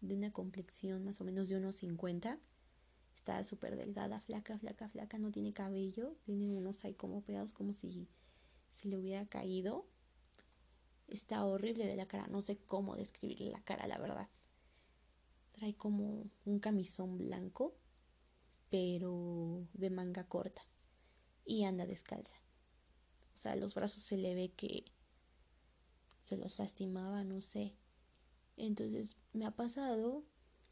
de 0.00 0.14
una 0.14 0.32
complexión 0.32 1.04
más 1.04 1.20
o 1.20 1.24
menos 1.24 1.48
de 1.48 1.56
unos 1.56 1.76
50. 1.76 2.38
Está 3.14 3.42
súper 3.44 3.76
delgada, 3.76 4.20
flaca, 4.20 4.58
flaca, 4.58 4.88
flaca, 4.88 5.18
no 5.18 5.32
tiene 5.32 5.52
cabello, 5.52 6.16
tiene 6.24 6.50
unos 6.50 6.84
ahí 6.84 6.94
como 6.94 7.22
pegados 7.22 7.52
como 7.52 7.72
si 7.72 8.08
se 8.70 8.88
le 8.88 8.96
hubiera 8.96 9.26
caído. 9.26 9.86
Está 11.08 11.44
horrible 11.44 11.86
de 11.86 11.96
la 11.96 12.06
cara, 12.06 12.26
no 12.28 12.42
sé 12.42 12.56
cómo 12.56 12.96
describirle 12.96 13.50
la 13.50 13.62
cara, 13.62 13.86
la 13.86 13.98
verdad. 13.98 14.28
Trae 15.56 15.74
como 15.74 16.30
un 16.44 16.60
camisón 16.60 17.18
blanco, 17.18 17.74
pero 18.70 19.66
de 19.72 19.90
manga 19.90 20.28
corta. 20.28 20.62
Y 21.44 21.64
anda 21.64 21.86
descalza. 21.86 22.34
O 23.34 23.38
sea, 23.38 23.56
los 23.56 23.74
brazos 23.74 24.02
se 24.02 24.16
le 24.16 24.34
ve 24.34 24.52
que 24.52 24.84
se 26.24 26.36
los 26.36 26.58
lastimaba, 26.58 27.24
no 27.24 27.40
sé. 27.40 27.74
Entonces 28.56 29.16
me 29.32 29.46
ha 29.46 29.50
pasado 29.50 30.24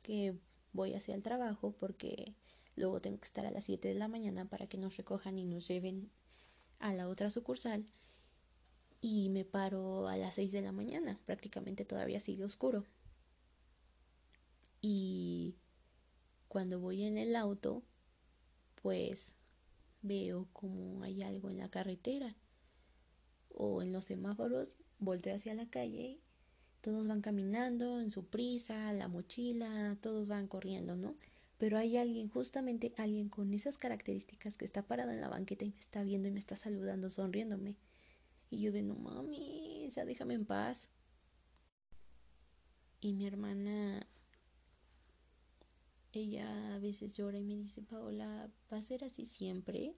que 0.03 0.39
voy 0.73 0.95
hacia 0.95 1.15
el 1.15 1.23
trabajo 1.23 1.73
porque 1.79 2.35
luego 2.77 3.01
tengo 3.01 3.19
que 3.19 3.27
estar 3.27 3.47
a 3.47 3.51
las 3.51 3.65
7 3.65 3.89
de 3.89 3.95
la 3.95 4.09
mañana 4.09 4.49
para 4.49 4.67
que 4.67 4.79
nos 4.79 4.97
recojan 4.97 5.39
y 5.39 5.45
nos 5.45 5.69
lleven 5.69 6.11
a 6.79 6.93
la 6.93 7.09
otra 7.09 7.31
sucursal 7.31 7.87
y 9.01 9.29
me 9.29 9.45
paro 9.45 10.09
a 10.09 10.17
las 10.17 10.35
6 10.35 10.51
de 10.51 10.63
la 10.63 10.73
mañana, 10.73 11.21
prácticamente 11.27 11.85
todavía 11.85 12.21
sigue 12.21 12.43
oscuro. 12.43 12.87
Y 14.87 15.57
cuando 16.47 16.79
voy 16.79 17.05
en 17.05 17.17
el 17.17 17.37
auto, 17.37 17.83
pues 18.83 19.33
veo 20.03 20.47
como 20.53 21.03
hay 21.03 21.23
algo 21.23 21.49
en 21.49 21.57
la 21.57 21.71
carretera 21.71 22.37
o 23.49 23.81
en 23.81 23.95
los 23.95 24.05
semáforos, 24.05 24.77
volteo 24.99 25.37
hacia 25.37 25.55
la 25.55 25.71
calle, 25.71 26.21
todos 26.83 27.09
van 27.09 27.23
caminando 27.23 27.99
en 27.99 28.11
su 28.11 28.27
prisa, 28.27 28.93
la 28.93 29.09
mochila, 29.09 29.97
todos 30.03 30.29
van 30.29 30.49
corriendo, 30.49 30.97
¿no? 30.97 31.17
Pero 31.57 31.79
hay 31.79 31.97
alguien, 31.97 32.29
justamente 32.29 32.93
alguien 32.99 33.31
con 33.31 33.55
esas 33.55 33.79
características 33.79 34.59
que 34.59 34.67
está 34.67 34.87
parado 34.87 35.13
en 35.13 35.23
la 35.23 35.31
banqueta 35.31 35.65
y 35.65 35.71
me 35.71 35.81
está 35.81 36.03
viendo 36.03 36.29
y 36.29 36.31
me 36.31 36.41
está 36.41 36.57
saludando, 36.57 37.09
sonriéndome. 37.09 37.79
Y 38.51 38.59
yo 38.59 38.71
de 38.71 38.83
no 38.83 38.97
mami, 38.97 39.89
ya 39.89 40.05
déjame 40.05 40.35
en 40.35 40.45
paz. 40.45 40.91
Y 43.01 43.15
mi 43.15 43.27
hermana 43.27 44.07
ella 46.17 46.75
a 46.75 46.79
veces 46.79 47.17
llora 47.17 47.39
y 47.39 47.45
me 47.45 47.57
dice, 47.57 47.83
Paola, 47.83 48.51
¿va 48.73 48.77
a 48.77 48.83
ser 48.83 49.05
así 49.05 49.27
siempre? 49.27 49.95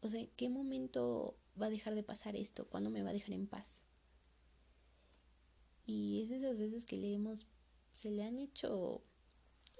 O 0.00 0.08
sea, 0.08 0.26
¿qué 0.36 0.48
momento 0.48 1.38
va 1.60 1.66
a 1.66 1.70
dejar 1.70 1.94
de 1.94 2.02
pasar 2.02 2.36
esto? 2.36 2.68
¿Cuándo 2.68 2.90
me 2.90 3.02
va 3.02 3.10
a 3.10 3.14
dejar 3.14 3.32
en 3.32 3.46
paz? 3.46 3.82
Y 5.86 6.22
es 6.22 6.30
esas 6.30 6.58
veces 6.58 6.84
que 6.84 6.96
le 6.96 7.14
hemos, 7.14 7.46
se 7.92 8.10
le 8.10 8.24
han 8.24 8.38
hecho 8.38 9.04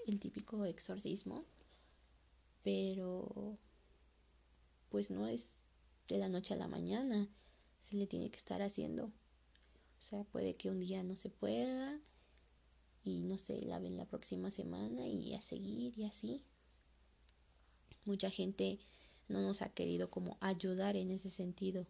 el 0.06 0.20
típico 0.20 0.64
exorcismo, 0.64 1.44
pero 2.62 3.58
pues 4.88 5.10
no 5.10 5.26
es 5.26 5.60
de 6.08 6.18
la 6.18 6.28
noche 6.28 6.54
a 6.54 6.56
la 6.56 6.68
mañana, 6.68 7.28
se 7.82 7.96
le 7.96 8.06
tiene 8.06 8.30
que 8.30 8.38
estar 8.38 8.62
haciendo. 8.62 9.06
O 9.06 10.02
sea, 10.02 10.24
puede 10.24 10.56
que 10.56 10.70
un 10.70 10.80
día 10.80 11.02
no 11.02 11.16
se 11.16 11.30
pueda 11.30 12.00
y 13.06 13.22
no 13.22 13.38
sé, 13.38 13.62
la 13.62 13.78
ven 13.78 13.96
la 13.96 14.06
próxima 14.06 14.50
semana 14.50 15.06
y 15.06 15.34
a 15.34 15.40
seguir 15.40 15.96
y 15.96 16.04
así. 16.04 16.42
Mucha 18.04 18.30
gente 18.30 18.80
no 19.28 19.40
nos 19.40 19.62
ha 19.62 19.68
querido 19.68 20.10
como 20.10 20.36
ayudar 20.40 20.96
en 20.96 21.12
ese 21.12 21.30
sentido. 21.30 21.86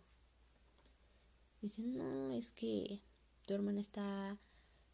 Dicen, 1.63 1.97
no, 1.97 2.33
es 2.33 2.53
que 2.53 3.01
tu 3.47 3.55
hermana 3.55 3.81
está 3.81 4.39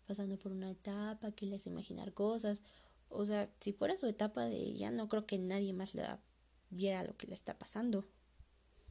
pasando 0.07 0.39
por 0.39 0.53
una 0.53 0.71
etapa 0.71 1.33
que 1.33 1.47
le 1.47 1.57
hace 1.57 1.71
imaginar 1.71 2.15
cosas. 2.15 2.61
O 3.09 3.25
sea, 3.25 3.53
si 3.61 3.73
fuera 3.73 3.97
su 3.97 4.07
etapa 4.07 4.45
de 4.45 4.57
ella, 4.57 4.93
no 4.93 5.09
creo 5.09 5.27
que 5.27 5.39
nadie 5.39 5.73
más 5.73 5.95
le 5.95 6.05
viera 6.71 7.03
lo 7.03 7.17
que 7.17 7.27
le 7.27 7.35
está 7.35 7.59
pasando. 7.59 8.07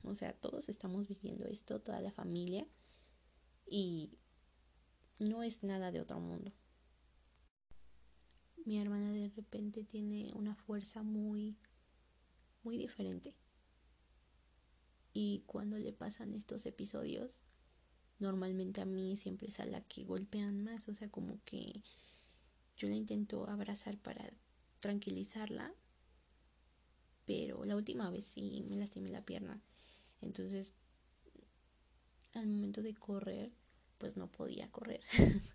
O 0.04 0.16
sea, 0.16 0.34
todos 0.34 0.68
estamos 0.68 1.08
viviendo 1.08 1.46
esto, 1.46 1.80
toda 1.80 2.02
la 2.02 2.12
familia. 2.12 2.68
Y 3.66 4.18
no 5.20 5.44
es 5.44 5.64
nada 5.64 5.92
de 5.92 6.02
otro 6.02 6.20
mundo 6.20 6.52
mi 8.66 8.80
hermana 8.80 9.12
de 9.12 9.30
repente 9.30 9.84
tiene 9.84 10.32
una 10.36 10.56
fuerza 10.56 11.04
muy, 11.04 11.58
muy 12.64 12.78
diferente. 12.78 13.36
Y 15.14 15.44
cuando 15.46 15.78
le 15.78 15.94
pasan 15.94 16.34
estos 16.34 16.66
episodios, 16.66 17.42
normalmente 18.20 18.82
a 18.82 18.86
mí 18.86 19.18
siempre 19.18 19.48
es 19.48 19.60
a 19.60 19.66
la 19.66 19.82
que 19.82 20.06
golpean 20.06 20.64
más, 20.64 20.88
o 20.88 20.94
sea, 20.94 21.10
como 21.10 21.40
que 21.44 21.82
yo 22.78 22.88
la 22.88 22.96
intento 22.96 23.48
abrazar 23.50 23.98
para 23.98 24.34
tranquilizarla, 24.80 25.74
pero 27.26 27.66
la 27.66 27.76
última 27.76 28.10
vez 28.10 28.26
sí 28.26 28.64
me 28.68 28.78
lastimé 28.78 29.10
la 29.10 29.26
pierna. 29.26 29.62
Entonces, 30.22 30.72
al 32.34 32.48
momento 32.48 32.82
de 32.82 32.94
correr, 32.94 33.52
pues 33.98 34.18
no 34.18 34.32
podía 34.32 34.70
correr. 34.72 35.02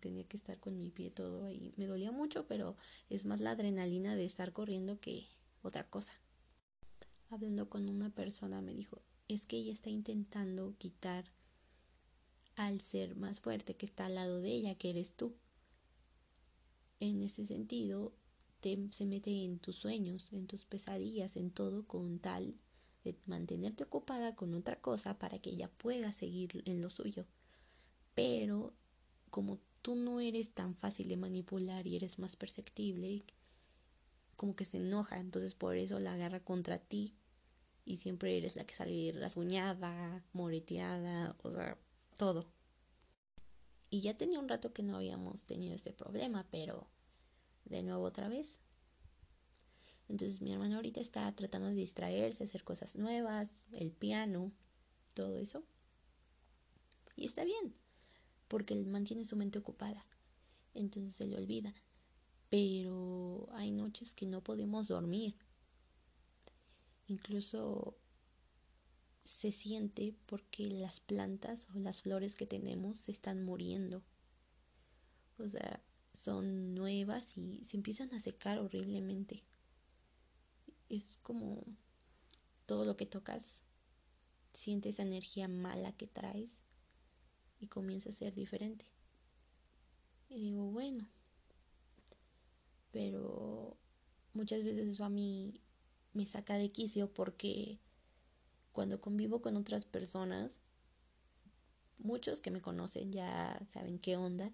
tenía 0.00 0.24
que 0.24 0.36
estar 0.36 0.58
con 0.60 0.78
mi 0.78 0.90
pie 0.90 1.10
todo 1.10 1.44
ahí. 1.44 1.72
Me 1.76 1.86
dolía 1.86 2.12
mucho, 2.12 2.46
pero 2.46 2.76
es 3.10 3.24
más 3.24 3.40
la 3.40 3.52
adrenalina 3.52 4.16
de 4.16 4.24
estar 4.24 4.52
corriendo 4.52 5.00
que 5.00 5.26
otra 5.62 5.88
cosa. 5.88 6.14
Hablando 7.30 7.68
con 7.68 7.88
una 7.88 8.10
persona 8.10 8.60
me 8.60 8.74
dijo, 8.74 9.02
es 9.28 9.46
que 9.46 9.56
ella 9.56 9.72
está 9.72 9.90
intentando 9.90 10.76
quitar 10.78 11.24
al 12.56 12.80
ser 12.80 13.16
más 13.16 13.40
fuerte 13.40 13.74
que 13.74 13.86
está 13.86 14.06
al 14.06 14.14
lado 14.14 14.40
de 14.40 14.50
ella, 14.50 14.76
que 14.76 14.90
eres 14.90 15.14
tú. 15.14 15.34
En 17.00 17.22
ese 17.22 17.44
sentido, 17.46 18.14
te, 18.60 18.78
se 18.92 19.06
mete 19.06 19.44
en 19.44 19.58
tus 19.58 19.76
sueños, 19.76 20.32
en 20.32 20.46
tus 20.46 20.64
pesadillas, 20.64 21.36
en 21.36 21.50
todo 21.50 21.86
con 21.86 22.20
tal 22.20 22.54
de 23.02 23.18
mantenerte 23.26 23.84
ocupada 23.84 24.34
con 24.34 24.54
otra 24.54 24.80
cosa 24.80 25.18
para 25.18 25.38
que 25.38 25.50
ella 25.50 25.68
pueda 25.68 26.12
seguir 26.12 26.62
en 26.64 26.80
lo 26.80 26.88
suyo. 26.88 27.26
Pero 28.14 28.72
como 29.34 29.58
tú 29.82 29.96
no 29.96 30.20
eres 30.20 30.54
tan 30.54 30.76
fácil 30.76 31.08
de 31.08 31.16
manipular 31.16 31.88
y 31.88 31.96
eres 31.96 32.20
más 32.20 32.36
perceptible, 32.36 33.24
como 34.36 34.54
que 34.54 34.64
se 34.64 34.76
enoja, 34.76 35.18
entonces 35.18 35.56
por 35.56 35.74
eso 35.74 35.98
la 35.98 36.12
agarra 36.12 36.38
contra 36.38 36.78
ti 36.78 37.16
y 37.84 37.96
siempre 37.96 38.38
eres 38.38 38.54
la 38.54 38.64
que 38.64 38.76
sale 38.76 39.10
rasguñada, 39.10 40.24
moreteada, 40.32 41.34
o 41.42 41.50
sea, 41.50 41.76
todo. 42.16 42.46
Y 43.90 44.02
ya 44.02 44.14
tenía 44.14 44.38
un 44.38 44.48
rato 44.48 44.72
que 44.72 44.84
no 44.84 44.94
habíamos 44.94 45.42
tenido 45.42 45.74
este 45.74 45.92
problema, 45.92 46.46
pero 46.52 46.86
de 47.64 47.82
nuevo 47.82 48.04
otra 48.04 48.28
vez. 48.28 48.60
Entonces 50.08 50.42
mi 50.42 50.52
hermano 50.52 50.76
ahorita 50.76 51.00
está 51.00 51.34
tratando 51.34 51.70
de 51.70 51.74
distraerse, 51.74 52.44
hacer 52.44 52.62
cosas 52.62 52.94
nuevas, 52.94 53.50
el 53.72 53.90
piano, 53.90 54.52
todo 55.12 55.38
eso. 55.38 55.64
Y 57.16 57.26
está 57.26 57.42
bien 57.44 57.74
porque 58.54 58.76
mantiene 58.84 59.24
su 59.24 59.34
mente 59.34 59.58
ocupada, 59.58 60.06
entonces 60.74 61.16
se 61.16 61.26
le 61.26 61.36
olvida. 61.36 61.74
Pero 62.50 63.48
hay 63.50 63.72
noches 63.72 64.14
que 64.14 64.26
no 64.26 64.44
podemos 64.44 64.86
dormir, 64.86 65.34
incluso 67.08 67.96
se 69.24 69.50
siente 69.50 70.14
porque 70.26 70.68
las 70.68 71.00
plantas 71.00 71.66
o 71.74 71.80
las 71.80 72.02
flores 72.02 72.36
que 72.36 72.46
tenemos 72.46 73.00
se 73.00 73.10
están 73.10 73.44
muriendo. 73.44 74.04
O 75.36 75.48
sea, 75.48 75.82
son 76.12 76.76
nuevas 76.76 77.36
y 77.36 77.64
se 77.64 77.76
empiezan 77.76 78.14
a 78.14 78.20
secar 78.20 78.60
horriblemente. 78.60 79.42
Es 80.88 81.18
como 81.24 81.64
todo 82.66 82.84
lo 82.84 82.96
que 82.96 83.06
tocas, 83.06 83.64
sientes 84.52 84.94
esa 84.94 85.02
energía 85.02 85.48
mala 85.48 85.90
que 85.90 86.06
traes 86.06 86.63
y 87.60 87.68
comienza 87.68 88.10
a 88.10 88.12
ser 88.12 88.34
diferente. 88.34 88.86
Y 90.28 90.40
digo, 90.40 90.70
bueno, 90.70 91.06
pero 92.90 93.76
muchas 94.32 94.64
veces 94.64 94.88
eso 94.88 95.04
a 95.04 95.08
mí 95.08 95.60
me 96.12 96.26
saca 96.26 96.56
de 96.56 96.70
quicio 96.70 97.12
porque 97.12 97.78
cuando 98.72 99.00
convivo 99.00 99.42
con 99.42 99.56
otras 99.56 99.84
personas, 99.84 100.52
muchos 101.98 102.40
que 102.40 102.50
me 102.50 102.62
conocen 102.62 103.12
ya 103.12 103.60
saben 103.70 103.98
qué 103.98 104.16
onda, 104.16 104.52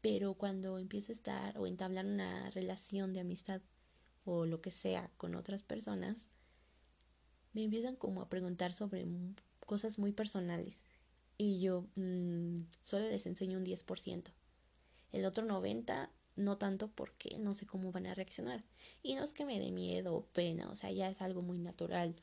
pero 0.00 0.34
cuando 0.34 0.78
empiezo 0.78 1.12
a 1.12 1.14
estar 1.14 1.58
o 1.58 1.66
entablar 1.66 2.06
una 2.06 2.50
relación 2.50 3.12
de 3.12 3.20
amistad 3.20 3.62
o 4.24 4.46
lo 4.46 4.60
que 4.60 4.70
sea 4.70 5.10
con 5.16 5.34
otras 5.34 5.62
personas, 5.62 6.28
me 7.52 7.64
empiezan 7.64 7.96
como 7.96 8.22
a 8.22 8.28
preguntar 8.28 8.72
sobre 8.72 9.06
cosas 9.66 9.98
muy 9.98 10.12
personales 10.12 10.80
y 11.42 11.58
yo 11.58 11.88
mmm, 11.96 12.54
solo 12.84 13.08
les 13.08 13.26
enseño 13.26 13.58
un 13.58 13.64
10%. 13.64 14.30
El 15.10 15.24
otro 15.26 15.44
90% 15.44 16.08
no 16.34 16.56
tanto 16.56 16.88
porque 16.88 17.36
no 17.38 17.52
sé 17.52 17.66
cómo 17.66 17.92
van 17.92 18.06
a 18.06 18.14
reaccionar. 18.14 18.64
Y 19.02 19.16
no 19.16 19.24
es 19.24 19.34
que 19.34 19.44
me 19.44 19.58
dé 19.58 19.70
miedo 19.70 20.14
o 20.14 20.24
pena, 20.24 20.70
o 20.70 20.76
sea, 20.76 20.90
ya 20.90 21.10
es 21.10 21.20
algo 21.20 21.42
muy 21.42 21.58
natural. 21.58 22.14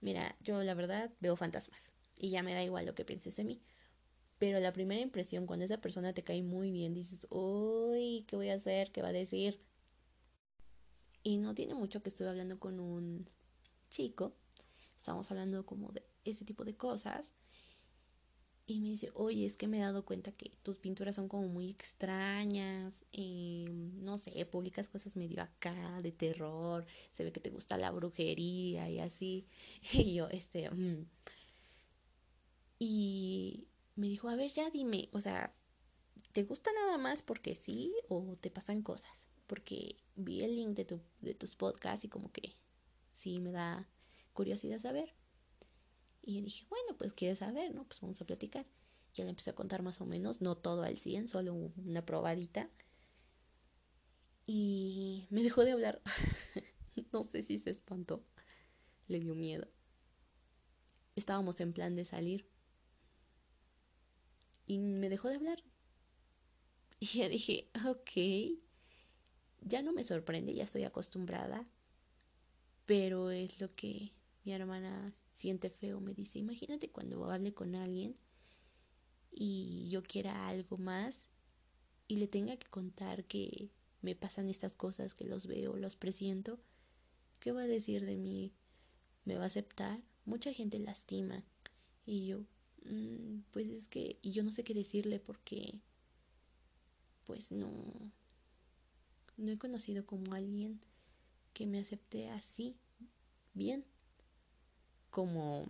Mira, 0.00 0.36
yo 0.42 0.62
la 0.62 0.74
verdad 0.74 1.10
veo 1.20 1.36
fantasmas 1.36 1.92
y 2.18 2.30
ya 2.30 2.42
me 2.42 2.52
da 2.52 2.62
igual 2.62 2.86
lo 2.86 2.94
que 2.94 3.04
pienses 3.04 3.36
de 3.36 3.44
mí. 3.44 3.62
Pero 4.38 4.58
la 4.58 4.72
primera 4.72 5.00
impresión, 5.00 5.46
cuando 5.46 5.64
esa 5.64 5.80
persona 5.80 6.12
te 6.12 6.24
cae 6.24 6.42
muy 6.42 6.72
bien, 6.72 6.92
dices, 6.92 7.26
uy, 7.30 8.24
¿qué 8.26 8.36
voy 8.36 8.50
a 8.50 8.54
hacer? 8.56 8.90
¿Qué 8.90 9.00
va 9.00 9.08
a 9.08 9.12
decir? 9.12 9.60
Y 11.22 11.38
no 11.38 11.54
tiene 11.54 11.74
mucho 11.74 12.02
que 12.02 12.08
estuve 12.08 12.28
hablando 12.28 12.58
con 12.58 12.80
un 12.80 13.28
chico. 13.90 14.34
Estamos 14.96 15.30
hablando 15.30 15.64
como 15.64 15.92
de 15.92 16.02
ese 16.24 16.44
tipo 16.44 16.64
de 16.64 16.76
cosas 16.76 17.32
y 18.70 18.78
me 18.78 18.90
dice, 18.90 19.10
oye, 19.14 19.46
es 19.46 19.56
que 19.56 19.66
me 19.66 19.78
he 19.78 19.80
dado 19.80 20.04
cuenta 20.04 20.30
que 20.30 20.52
tus 20.62 20.76
pinturas 20.78 21.16
son 21.16 21.26
como 21.28 21.48
muy 21.48 21.68
extrañas, 21.68 23.04
eh, 23.12 23.66
no 23.68 24.16
sé, 24.16 24.46
publicas 24.46 24.88
cosas 24.88 25.16
medio 25.16 25.42
acá, 25.42 26.00
de 26.02 26.12
terror, 26.12 26.86
se 27.10 27.24
ve 27.24 27.32
que 27.32 27.40
te 27.40 27.50
gusta 27.50 27.76
la 27.76 27.90
brujería 27.90 28.88
y 28.88 29.00
así. 29.00 29.48
Y 29.92 30.14
yo, 30.14 30.28
este, 30.28 30.70
mm". 30.70 31.04
y 32.78 33.66
me 33.96 34.06
dijo, 34.06 34.28
a 34.28 34.36
ver, 34.36 34.50
ya 34.50 34.70
dime, 34.70 35.08
o 35.12 35.18
sea, 35.18 35.52
¿te 36.32 36.44
gusta 36.44 36.70
nada 36.72 36.96
más 36.96 37.22
porque 37.22 37.56
sí 37.56 37.92
o 38.08 38.36
te 38.40 38.50
pasan 38.50 38.82
cosas? 38.82 39.24
Porque 39.48 39.96
vi 40.14 40.42
el 40.44 40.54
link 40.54 40.76
de, 40.76 40.84
tu, 40.84 41.00
de 41.20 41.34
tus 41.34 41.56
podcasts 41.56 42.04
y 42.04 42.08
como 42.08 42.30
que 42.30 42.54
sí 43.14 43.40
me 43.40 43.50
da 43.50 43.88
curiosidad 44.32 44.78
saber. 44.78 45.12
Y 46.22 46.42
dije, 46.42 46.66
bueno, 46.68 46.96
pues 46.98 47.12
quieres 47.12 47.38
saber, 47.38 47.74
¿no? 47.74 47.84
Pues 47.84 48.00
vamos 48.00 48.20
a 48.20 48.26
platicar. 48.26 48.66
Ya 49.14 49.24
le 49.24 49.30
empecé 49.30 49.50
a 49.50 49.54
contar 49.54 49.82
más 49.82 50.00
o 50.00 50.06
menos, 50.06 50.40
no 50.40 50.56
todo 50.56 50.82
al 50.82 50.96
100, 50.96 51.28
solo 51.28 51.54
una 51.54 52.04
probadita. 52.04 52.70
Y 54.46 55.26
me 55.30 55.42
dejó 55.42 55.64
de 55.64 55.72
hablar. 55.72 56.02
no 57.12 57.24
sé 57.24 57.42
si 57.42 57.58
se 57.58 57.70
espantó. 57.70 58.24
Le 59.08 59.20
dio 59.20 59.34
miedo. 59.34 59.68
Estábamos 61.16 61.60
en 61.60 61.72
plan 61.72 61.96
de 61.96 62.04
salir. 62.04 62.48
Y 64.66 64.78
me 64.78 65.08
dejó 65.08 65.28
de 65.28 65.36
hablar. 65.36 65.62
Y 67.02 67.06
ya 67.18 67.30
dije, 67.30 67.70
ok. 67.86 68.60
Ya 69.62 69.80
no 69.80 69.92
me 69.94 70.02
sorprende, 70.02 70.54
ya 70.54 70.64
estoy 70.64 70.84
acostumbrada. 70.84 71.66
Pero 72.84 73.30
es 73.30 73.60
lo 73.60 73.74
que 73.74 74.12
mi 74.44 74.52
hermana 74.52 75.12
siente 75.40 75.70
feo, 75.70 76.00
me 76.00 76.14
dice, 76.14 76.38
imagínate 76.38 76.90
cuando 76.90 77.30
hable 77.30 77.54
con 77.54 77.74
alguien 77.74 78.14
y 79.32 79.88
yo 79.88 80.02
quiera 80.02 80.48
algo 80.48 80.76
más 80.76 81.26
y 82.08 82.16
le 82.16 82.28
tenga 82.28 82.56
que 82.58 82.68
contar 82.68 83.24
que 83.24 83.70
me 84.02 84.14
pasan 84.14 84.48
estas 84.48 84.76
cosas, 84.76 85.14
que 85.14 85.24
los 85.24 85.46
veo, 85.46 85.76
los 85.76 85.96
presiento, 85.96 86.60
¿qué 87.38 87.52
va 87.52 87.62
a 87.62 87.66
decir 87.66 88.04
de 88.04 88.16
mí? 88.16 88.52
¿Me 89.24 89.36
va 89.36 89.44
a 89.44 89.46
aceptar? 89.46 90.02
Mucha 90.26 90.52
gente 90.52 90.78
lastima 90.78 91.42
y 92.04 92.26
yo, 92.26 92.44
mm, 92.84 93.40
pues 93.50 93.66
es 93.68 93.88
que, 93.88 94.18
y 94.20 94.32
yo 94.32 94.42
no 94.42 94.52
sé 94.52 94.62
qué 94.62 94.74
decirle 94.74 95.20
porque, 95.20 95.80
pues 97.24 97.50
no, 97.50 98.12
no 99.38 99.50
he 99.50 99.58
conocido 99.58 100.04
como 100.04 100.34
alguien 100.34 100.80
que 101.54 101.66
me 101.66 101.78
acepte 101.78 102.28
así, 102.28 102.76
bien 103.54 103.86
como 105.10 105.66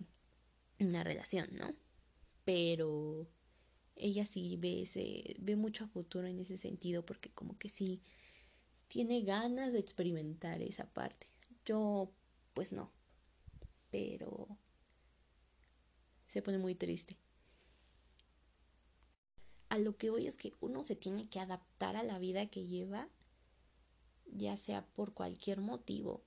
una 0.79 1.03
relación, 1.03 1.49
¿no? 1.53 1.73
Pero 2.45 3.27
ella 3.95 4.25
sí 4.25 4.57
ve 4.57 4.83
ese, 4.83 5.35
ve 5.39 5.55
mucho 5.55 5.85
a 5.85 5.87
futuro 5.87 6.27
en 6.27 6.39
ese 6.39 6.57
sentido 6.57 7.05
porque 7.05 7.29
como 7.31 7.57
que 7.57 7.69
sí 7.69 8.01
tiene 8.87 9.21
ganas 9.21 9.73
de 9.73 9.79
experimentar 9.79 10.61
esa 10.61 10.85
parte. 10.85 11.27
Yo 11.65 12.11
pues 12.53 12.71
no. 12.71 12.91
Pero 13.89 14.47
se 16.27 16.41
pone 16.41 16.57
muy 16.57 16.75
triste. 16.75 17.17
A 19.69 19.77
lo 19.77 19.95
que 19.95 20.09
voy 20.09 20.27
es 20.27 20.37
que 20.37 20.53
uno 20.59 20.83
se 20.83 20.95
tiene 20.95 21.29
que 21.29 21.39
adaptar 21.39 21.95
a 21.95 22.03
la 22.03 22.19
vida 22.19 22.47
que 22.47 22.65
lleva, 22.65 23.07
ya 24.25 24.57
sea 24.57 24.85
por 24.85 25.13
cualquier 25.13 25.61
motivo. 25.61 26.23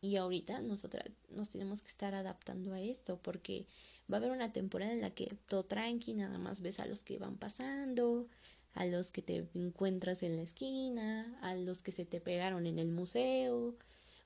Y 0.00 0.16
ahorita 0.16 0.60
nosotras 0.60 1.10
nos 1.30 1.48
tenemos 1.48 1.82
que 1.82 1.88
estar 1.88 2.14
adaptando 2.14 2.72
a 2.72 2.80
esto 2.80 3.18
porque 3.20 3.66
va 4.10 4.16
a 4.16 4.20
haber 4.20 4.30
una 4.30 4.52
temporada 4.52 4.92
en 4.92 5.00
la 5.00 5.10
que 5.10 5.36
todo 5.48 5.64
tranqui, 5.64 6.14
nada 6.14 6.38
más 6.38 6.60
ves 6.60 6.78
a 6.78 6.86
los 6.86 7.00
que 7.00 7.18
van 7.18 7.36
pasando, 7.36 8.28
a 8.74 8.86
los 8.86 9.10
que 9.10 9.22
te 9.22 9.48
encuentras 9.54 10.22
en 10.22 10.36
la 10.36 10.42
esquina, 10.42 11.36
a 11.42 11.56
los 11.56 11.82
que 11.82 11.92
se 11.92 12.04
te 12.04 12.20
pegaron 12.20 12.66
en 12.66 12.78
el 12.78 12.92
museo 12.92 13.74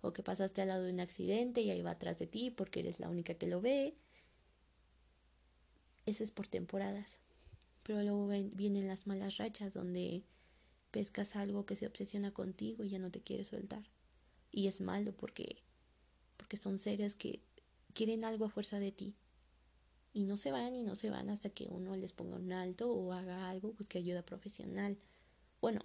o 0.03 0.13
que 0.13 0.23
pasaste 0.23 0.61
al 0.61 0.69
lado 0.69 0.85
de 0.85 0.93
un 0.93 1.01
accidente 1.01 1.63
y 1.63 1.71
ahí 1.71 1.81
va 1.81 1.93
atrás 1.93 2.19
de 2.19 2.27
ti 2.27 2.51
porque 2.51 2.81
eres 2.81 3.01
la 3.01 3.09
única 3.09 3.35
que 3.35 3.47
lo 3.47 3.61
ve. 3.63 3.95
Ese 6.05 6.25
es 6.25 6.33
por 6.33 6.49
temporadas. 6.49 7.19
Pero 7.85 8.03
luego 8.03 8.29
vienen 8.53 8.89
las 8.89 9.07
malas 9.07 9.39
rachas 9.39 9.75
donde 9.75 10.23
pescas 10.91 11.35
algo 11.37 11.65
que 11.65 11.77
se 11.77 11.87
obsesiona 11.87 12.33
contigo 12.33 12.85
y 12.85 12.91
ya 12.91 12.99
no 12.99 13.11
te 13.11 13.23
quiere 13.23 13.45
soltar 13.45 13.83
y 14.53 14.69
es 14.69 14.81
malo 14.81 15.13
porque 15.17 15.63
porque 16.37 16.57
son 16.57 16.79
seres 16.79 17.17
que 17.17 17.43
quieren 17.95 18.25
algo 18.25 18.45
a 18.45 18.51
fuerza 18.51 18.79
de 18.79 18.93
ti 18.93 19.17
y 20.13 20.25
no 20.25 20.37
se 20.37 20.53
van 20.53 20.75
y 20.75 20.83
no 20.83 20.95
se 20.95 21.11
van 21.11 21.31
hasta 21.31 21.51
que 21.51 21.69
uno 21.69 21.97
les 21.97 22.13
ponga 22.13 22.37
un 22.37 22.53
alto 22.53 22.93
o 22.93 23.13
haga 23.13 23.49
algo 23.49 23.73
pues 23.73 23.89
que 23.89 23.99
ayuda 23.99 24.25
profesional. 24.25 24.99
Bueno, 25.61 25.81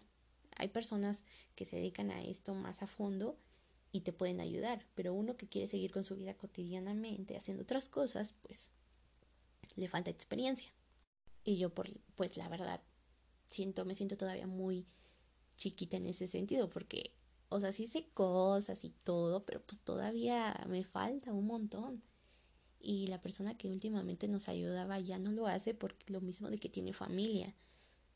hay 0.58 0.67
personas 0.67 1.23
que 1.56 1.65
se 1.65 1.77
dedican 1.77 2.12
a 2.12 2.21
esto 2.23 2.53
más 2.53 2.82
a 2.82 2.88
fondo 2.88 3.38
y 3.91 4.01
te 4.01 4.12
pueden 4.12 4.41
ayudar, 4.41 4.86
pero 4.95 5.13
uno 5.13 5.38
que 5.38 5.47
quiere 5.47 5.67
seguir 5.67 5.91
con 5.91 6.03
su 6.03 6.15
vida 6.15 6.34
cotidianamente 6.36 7.38
haciendo 7.38 7.63
otras 7.63 7.88
cosas, 7.88 8.34
pues 8.41 8.71
le 9.75 9.88
falta 9.88 10.12
experiencia. 10.12 10.71
Y 11.43 11.58
yo 11.58 11.73
por 11.73 11.89
pues 12.15 12.36
la 12.36 12.49
verdad 12.49 12.82
siento 13.49 13.86
me 13.86 13.95
siento 13.95 14.17
todavía 14.17 14.47
muy 14.47 14.86
chiquita 15.56 15.97
en 15.97 16.08
ese 16.08 16.27
sentido 16.27 16.69
porque 16.69 17.16
o 17.49 17.60
sea, 17.60 17.71
sí 17.71 17.88
sé 17.88 18.07
cosas 18.13 18.83
y 18.83 18.89
todo, 18.89 19.45
pero 19.45 19.62
pues 19.62 19.81
todavía 19.81 20.65
me 20.67 20.83
falta 20.83 21.33
un 21.33 21.47
montón. 21.47 22.03
Y 22.79 23.07
la 23.07 23.21
persona 23.21 23.57
que 23.57 23.69
últimamente 23.69 24.27
nos 24.27 24.49
ayudaba 24.49 24.99
ya 24.99 25.19
no 25.19 25.31
lo 25.31 25.47
hace 25.47 25.73
por 25.73 25.95
lo 26.07 26.21
mismo 26.21 26.49
de 26.49 26.57
que 26.57 26.69
tiene 26.69 26.93
familia. 26.93 27.55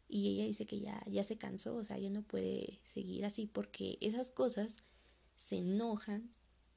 Y 0.08 0.30
ella 0.30 0.46
dice 0.46 0.66
que 0.66 0.80
ya, 0.80 1.04
ya 1.10 1.24
se 1.24 1.38
cansó, 1.38 1.76
o 1.76 1.84
sea, 1.84 1.98
ya 1.98 2.10
no 2.10 2.22
puede 2.22 2.80
seguir 2.84 3.26
así 3.26 3.48
porque 3.48 3.98
esas 4.02 4.30
cosas 4.32 4.76
se 5.38 5.58
enojan 5.58 6.30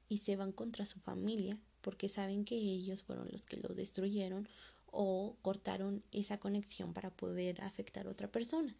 y 0.07 0.19
se 0.19 0.35
van 0.35 0.51
contra 0.51 0.85
su 0.85 0.99
familia 0.99 1.61
porque 1.81 2.09
saben 2.09 2.45
que 2.45 2.55
ellos 2.55 3.03
fueron 3.03 3.27
los 3.31 3.45
que 3.45 3.57
lo 3.57 3.69
destruyeron 3.75 4.47
o 4.87 5.37
cortaron 5.41 6.03
esa 6.11 6.39
conexión 6.39 6.93
para 6.93 7.11
poder 7.11 7.61
afectar 7.61 8.07
a 8.07 8.09
otra 8.09 8.31
persona. 8.31 8.73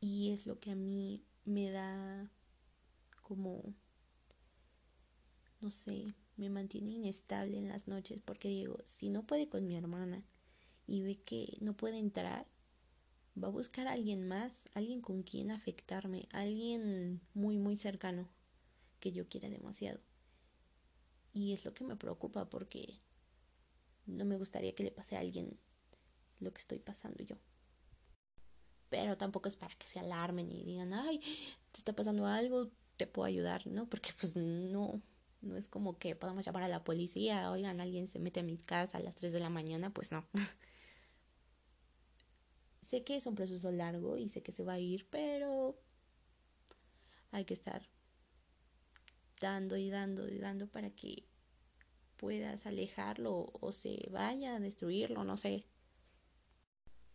Y 0.00 0.30
es 0.30 0.46
lo 0.46 0.58
que 0.58 0.72
a 0.72 0.74
mí 0.74 1.22
me 1.44 1.70
da 1.70 2.30
como, 3.22 3.62
no 5.70 5.76
sé, 5.76 6.14
me 6.36 6.50
mantiene 6.50 6.90
inestable 6.90 7.56
en 7.56 7.68
las 7.68 7.86
noches 7.86 8.20
porque 8.24 8.48
digo, 8.48 8.78
si 8.86 9.08
no 9.08 9.24
puede 9.24 9.48
con 9.48 9.68
mi 9.68 9.76
hermana 9.76 10.24
y 10.88 11.00
ve 11.02 11.20
que 11.22 11.56
no 11.60 11.76
puede 11.76 11.96
entrar, 11.96 12.44
va 13.40 13.46
a 13.46 13.52
buscar 13.52 13.86
a 13.86 13.92
alguien 13.92 14.26
más, 14.26 14.50
alguien 14.74 15.00
con 15.00 15.22
quien 15.22 15.52
afectarme, 15.52 16.26
alguien 16.32 17.20
muy, 17.34 17.56
muy 17.56 17.76
cercano 17.76 18.28
que 18.98 19.12
yo 19.12 19.28
quiera 19.28 19.48
demasiado. 19.48 20.00
Y 21.32 21.52
es 21.52 21.64
lo 21.64 21.72
que 21.72 21.84
me 21.84 21.94
preocupa 21.94 22.50
porque 22.50 22.98
no 24.06 24.24
me 24.24 24.38
gustaría 24.38 24.74
que 24.74 24.82
le 24.82 24.90
pase 24.90 25.14
a 25.14 25.20
alguien 25.20 25.56
lo 26.40 26.52
que 26.52 26.58
estoy 26.58 26.80
pasando 26.80 27.22
yo. 27.22 27.36
Pero 28.88 29.16
tampoco 29.16 29.48
es 29.48 29.54
para 29.54 29.76
que 29.76 29.86
se 29.86 30.00
alarmen 30.00 30.50
y 30.50 30.64
digan, 30.64 30.94
ay, 30.94 31.20
te 31.70 31.78
está 31.78 31.94
pasando 31.94 32.26
algo, 32.26 32.72
te 32.96 33.06
puedo 33.06 33.26
ayudar, 33.26 33.68
¿no? 33.68 33.88
Porque 33.88 34.10
pues 34.18 34.34
no, 34.34 35.00
no 35.42 35.56
es 35.56 35.68
como 35.68 35.98
que 35.98 36.16
podamos 36.16 36.44
llamar 36.44 36.64
a 36.64 36.68
la 36.68 36.84
policía, 36.84 37.50
oigan, 37.50 37.80
alguien 37.80 38.06
se 38.06 38.18
mete 38.18 38.40
a 38.40 38.42
mi 38.42 38.58
casa 38.58 38.98
a 38.98 39.00
las 39.00 39.14
3 39.14 39.32
de 39.32 39.40
la 39.40 39.50
mañana, 39.50 39.92
pues 39.92 40.12
no. 40.12 40.26
sé 42.82 43.04
que 43.04 43.16
es 43.16 43.26
un 43.26 43.34
proceso 43.34 43.70
largo 43.70 44.16
y 44.16 44.28
sé 44.28 44.42
que 44.42 44.52
se 44.52 44.64
va 44.64 44.74
a 44.74 44.80
ir, 44.80 45.06
pero 45.10 45.78
hay 47.30 47.44
que 47.44 47.54
estar 47.54 47.88
dando 49.40 49.76
y 49.76 49.90
dando 49.90 50.28
y 50.28 50.38
dando 50.38 50.66
para 50.66 50.90
que 50.90 51.24
puedas 52.16 52.66
alejarlo 52.66 53.50
o 53.60 53.72
se 53.72 54.08
vaya 54.10 54.56
a 54.56 54.60
destruirlo, 54.60 55.24
no 55.24 55.36
sé. 55.36 55.66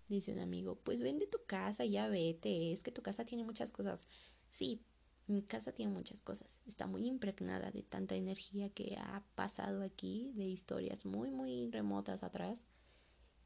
Dice 0.08 0.34
un 0.34 0.40
amigo, 0.40 0.76
pues 0.84 1.02
vende 1.02 1.28
tu 1.28 1.40
casa, 1.46 1.86
ya 1.86 2.08
vete, 2.08 2.72
es 2.72 2.82
que 2.82 2.92
tu 2.92 3.02
casa 3.02 3.26
tiene 3.26 3.44
muchas 3.44 3.72
cosas. 3.72 4.02
Sí, 4.50 4.82
mi 5.28 5.42
casa 5.42 5.72
tiene 5.72 5.92
muchas 5.92 6.22
cosas. 6.22 6.60
Está 6.66 6.88
muy 6.88 7.08
impregnada 7.08 7.72
de 7.72 7.84
tanta 7.84 8.16
energía 8.16 8.70
que 8.70 8.98
ha 9.00 9.24
pasado 9.36 9.84
aquí, 9.84 10.32
de 10.36 10.46
historias 10.46 11.06
muy, 11.06 11.32
muy 11.32 11.70
remotas 11.72 12.24
atrás, 12.24 12.60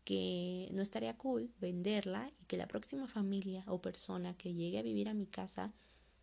que 0.03 0.69
no 0.73 0.81
estaría 0.81 1.17
cool 1.17 1.53
venderla 1.59 2.29
y 2.41 2.45
que 2.45 2.57
la 2.57 2.67
próxima 2.67 3.07
familia 3.07 3.63
o 3.67 3.81
persona 3.81 4.35
que 4.35 4.53
llegue 4.53 4.79
a 4.79 4.83
vivir 4.83 5.07
a 5.07 5.13
mi 5.13 5.27
casa 5.27 5.73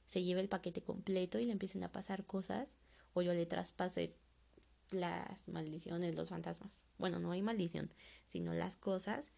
se 0.06 0.22
lleve 0.22 0.40
el 0.40 0.48
paquete 0.48 0.82
completo 0.82 1.38
y 1.38 1.46
le 1.46 1.52
empiecen 1.52 1.84
a 1.84 1.92
pasar 1.92 2.26
cosas 2.26 2.68
o 3.14 3.22
yo 3.22 3.32
le 3.32 3.46
traspase 3.46 4.16
las 4.90 5.48
maldiciones, 5.48 6.14
los 6.14 6.28
fantasmas. 6.28 6.80
Bueno, 6.98 7.18
no 7.18 7.32
hay 7.32 7.42
maldición, 7.42 7.92
sino 8.26 8.54
las 8.54 8.76
cosas 8.76 9.32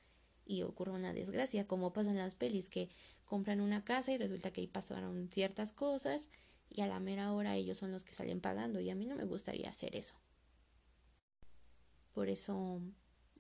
y 0.49 0.63
ocurre 0.63 0.93
una 0.93 1.13
desgracia, 1.13 1.69
como 1.69 1.93
pasa 1.93 2.11
en 2.11 2.17
las 2.17 2.35
pelis, 2.35 2.71
que 2.71 2.89
compran 3.27 3.61
una 3.61 3.85
casa 3.85 4.11
y 4.11 4.17
resulta 4.17 4.51
que 4.51 4.63
ahí 4.63 4.67
pasaron 4.67 5.29
ciertas 5.31 5.73
cosas 5.73 6.31
y 6.71 6.81
a 6.81 6.87
la 6.87 6.99
mera 6.99 7.33
hora 7.33 7.55
ellos 7.55 7.77
son 7.77 7.93
los 7.93 8.03
que 8.03 8.15
salen 8.15 8.41
pagando 8.41 8.81
y 8.81 8.89
a 8.89 8.95
mí 8.95 9.07
no 9.07 9.15
me 9.15 9.27
gustaría 9.27 9.69
hacer 9.69 9.95
eso. 9.95 10.15
Por 12.15 12.31
eso 12.31 12.81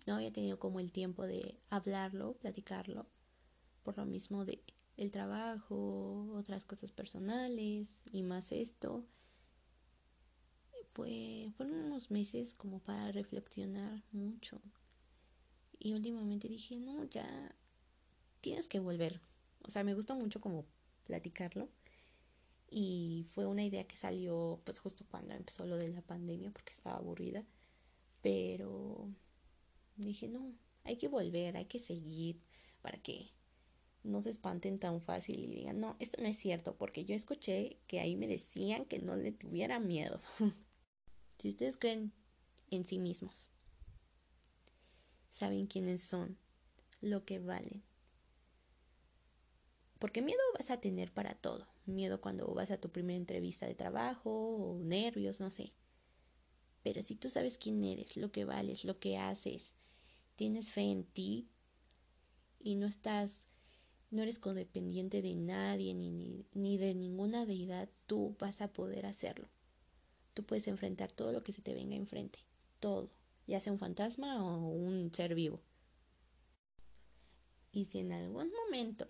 no 0.07 0.14
había 0.14 0.31
tenido 0.31 0.59
como 0.59 0.81
el 0.81 0.92
tiempo 0.92 1.27
de 1.27 1.59
hablarlo, 1.71 2.35
platicarlo, 2.35 3.07
por 3.83 3.97
lo 3.97 4.05
mismo 4.05 4.44
de 4.44 4.62
el 4.99 5.11
trabajo, 5.11 6.35
otras 6.35 6.64
cosas 6.64 6.92
personales 6.92 7.88
y 8.12 8.23
más 8.23 8.53
esto. 8.53 9.07
Fue, 10.90 11.53
fueron 11.57 11.85
unos 11.85 12.11
meses 12.11 12.53
como 12.53 12.81
para 12.81 13.12
reflexionar 13.12 14.03
mucho 14.12 14.61
y 15.79 15.95
últimamente 15.95 16.49
dije, 16.49 16.77
no, 16.77 17.05
ya 17.05 17.55
tienes 18.41 18.69
que 18.69 18.81
volver. 18.81 19.21
O 19.62 19.71
sea, 19.71 19.85
me 19.85 19.95
gusta 19.95 20.14
mucho 20.14 20.41
como 20.41 20.67
platicarlo. 21.05 21.69
Y 22.71 23.27
fue 23.35 23.47
una 23.47 23.64
idea 23.64 23.87
que 23.87 23.97
salió 23.97 24.61
pues 24.64 24.79
justo 24.79 25.07
cuando 25.11 25.35
empezó 25.35 25.64
lo 25.64 25.77
de 25.77 25.88
la 25.88 26.03
pandemia 26.03 26.51
porque 26.51 26.73
estaba 26.73 26.97
aburrida. 26.97 27.45
Pero 28.21 29.11
dije, 29.97 30.29
no, 30.29 30.53
hay 30.85 30.97
que 30.97 31.09
volver, 31.09 31.57
hay 31.57 31.67
que 31.67 31.79
seguir 31.79 32.41
para 32.83 32.99
que 32.99 33.33
no 34.03 34.23
se 34.23 34.31
espanten 34.31 34.79
tan 34.79 35.01
fácil 35.01 35.38
y 35.38 35.47
digan, 35.47 35.81
no, 35.81 35.97
esto 35.99 36.21
no 36.21 36.29
es 36.29 36.38
cierto, 36.38 36.77
porque 36.77 37.05
yo 37.05 37.14
escuché 37.14 37.79
que 37.87 38.01
ahí 38.01 38.17
me 38.17 38.27
decían 38.27 38.85
que 38.85 38.99
no 38.99 39.17
le 39.17 39.33
tuviera 39.33 39.79
miedo. 39.81 40.21
si 41.38 41.49
ustedes 41.49 41.77
creen 41.77 42.12
en 42.71 42.85
sí 42.85 42.99
mismos, 42.99 43.51
saben 45.31 45.67
quiénes 45.67 46.03
son, 46.03 46.38
lo 47.01 47.25
que 47.25 47.38
valen. 47.38 47.83
Porque 49.99 50.23
miedo 50.23 50.41
vas 50.55 50.71
a 50.71 50.81
tener 50.81 51.12
para 51.12 51.35
todo. 51.35 51.67
Miedo 51.87 52.21
cuando 52.21 52.47
vas 52.55 52.71
a 52.71 52.81
tu 52.81 52.91
primera 52.91 53.17
entrevista 53.17 53.67
de 53.67 53.75
trabajo 53.75 54.31
o 54.31 54.79
nervios, 54.79 55.41
no 55.41 55.51
sé. 55.51 55.73
Pero 56.83 57.03
si 57.03 57.17
tú 57.17 57.29
sabes 57.29 57.59
quién 57.59 57.83
eres, 57.83 58.17
lo 58.17 58.31
que 58.31 58.45
vales, 58.45 58.85
lo 58.85 58.99
que 59.01 59.17
haces, 59.19 59.73
tienes 60.37 60.71
fe 60.71 60.83
en 60.83 61.05
ti 61.05 61.49
y 62.61 62.77
no 62.77 62.87
estás, 62.87 63.49
no 64.11 64.23
eres 64.23 64.38
codependiente 64.38 65.21
de 65.21 65.35
nadie 65.35 65.95
ni, 65.95 66.11
ni, 66.11 66.47
ni 66.55 66.79
de 66.79 66.95
ninguna 66.95 67.45
deidad, 67.45 67.88
tú 68.07 68.37
vas 68.38 68.61
a 68.61 68.73
poder 68.73 69.07
hacerlo. 69.07 69.49
Tú 70.35 70.45
puedes 70.45 70.69
enfrentar 70.69 71.11
todo 71.11 71.33
lo 71.33 71.43
que 71.43 71.53
se 71.53 71.62
te 71.62 71.75
venga 71.75 71.97
enfrente. 71.97 72.38
Todo 72.79 73.11
ya 73.48 73.61
sea 73.61 73.72
un 73.72 73.78
fantasma 73.78 74.44
o 74.44 74.68
un 74.68 75.12
ser 75.12 75.34
vivo. 75.34 75.61
Y 77.72 77.87
si 77.87 77.98
en 77.98 78.12
algún 78.12 78.50
momento 78.52 79.08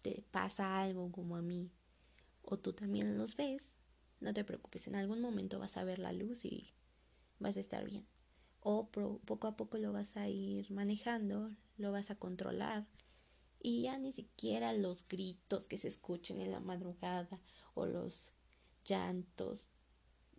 te 0.00 0.24
pasa 0.30 0.80
algo 0.80 1.10
como 1.12 1.36
a 1.36 1.42
mí, 1.42 1.70
o 2.42 2.58
tú 2.58 2.72
también 2.72 3.18
los 3.18 3.36
ves, 3.36 3.70
no 4.20 4.32
te 4.32 4.44
preocupes, 4.44 4.86
en 4.86 4.96
algún 4.96 5.20
momento 5.20 5.58
vas 5.58 5.76
a 5.76 5.84
ver 5.84 5.98
la 5.98 6.12
luz 6.12 6.44
y 6.44 6.72
vas 7.38 7.56
a 7.56 7.60
estar 7.60 7.84
bien. 7.84 8.06
O 8.60 8.88
poco 8.90 9.48
a 9.48 9.56
poco 9.56 9.76
lo 9.76 9.92
vas 9.92 10.16
a 10.16 10.28
ir 10.28 10.70
manejando, 10.70 11.50
lo 11.76 11.90
vas 11.90 12.10
a 12.10 12.16
controlar 12.16 12.86
y 13.60 13.82
ya 13.82 13.98
ni 13.98 14.12
siquiera 14.12 14.72
los 14.72 15.06
gritos 15.08 15.66
que 15.66 15.78
se 15.78 15.88
escuchen 15.88 16.40
en 16.40 16.52
la 16.52 16.60
madrugada 16.60 17.40
o 17.74 17.86
los 17.86 18.32
llantos, 18.84 19.68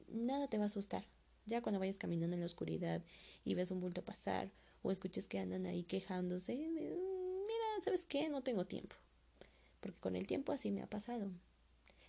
nada 0.07 0.47
te 0.47 0.57
va 0.57 0.65
a 0.65 0.67
asustar. 0.67 1.12
Ya 1.45 1.61
cuando 1.61 1.79
vayas 1.79 1.97
caminando 1.97 2.35
en 2.35 2.39
la 2.39 2.45
oscuridad 2.45 3.03
y 3.43 3.53
ves 3.53 3.71
un 3.71 3.81
bulto 3.81 4.03
pasar 4.03 4.51
o 4.81 4.91
escuches 4.91 5.27
que 5.27 5.39
andan 5.39 5.65
ahí 5.65 5.83
quejándose, 5.83 6.55
mira, 6.55 7.65
¿sabes 7.83 8.05
qué? 8.05 8.29
No 8.29 8.41
tengo 8.41 8.65
tiempo. 8.65 8.95
Porque 9.81 9.99
con 9.99 10.15
el 10.15 10.25
tiempo 10.25 10.53
así 10.53 10.71
me 10.71 10.81
ha 10.81 10.89
pasado. 10.89 11.31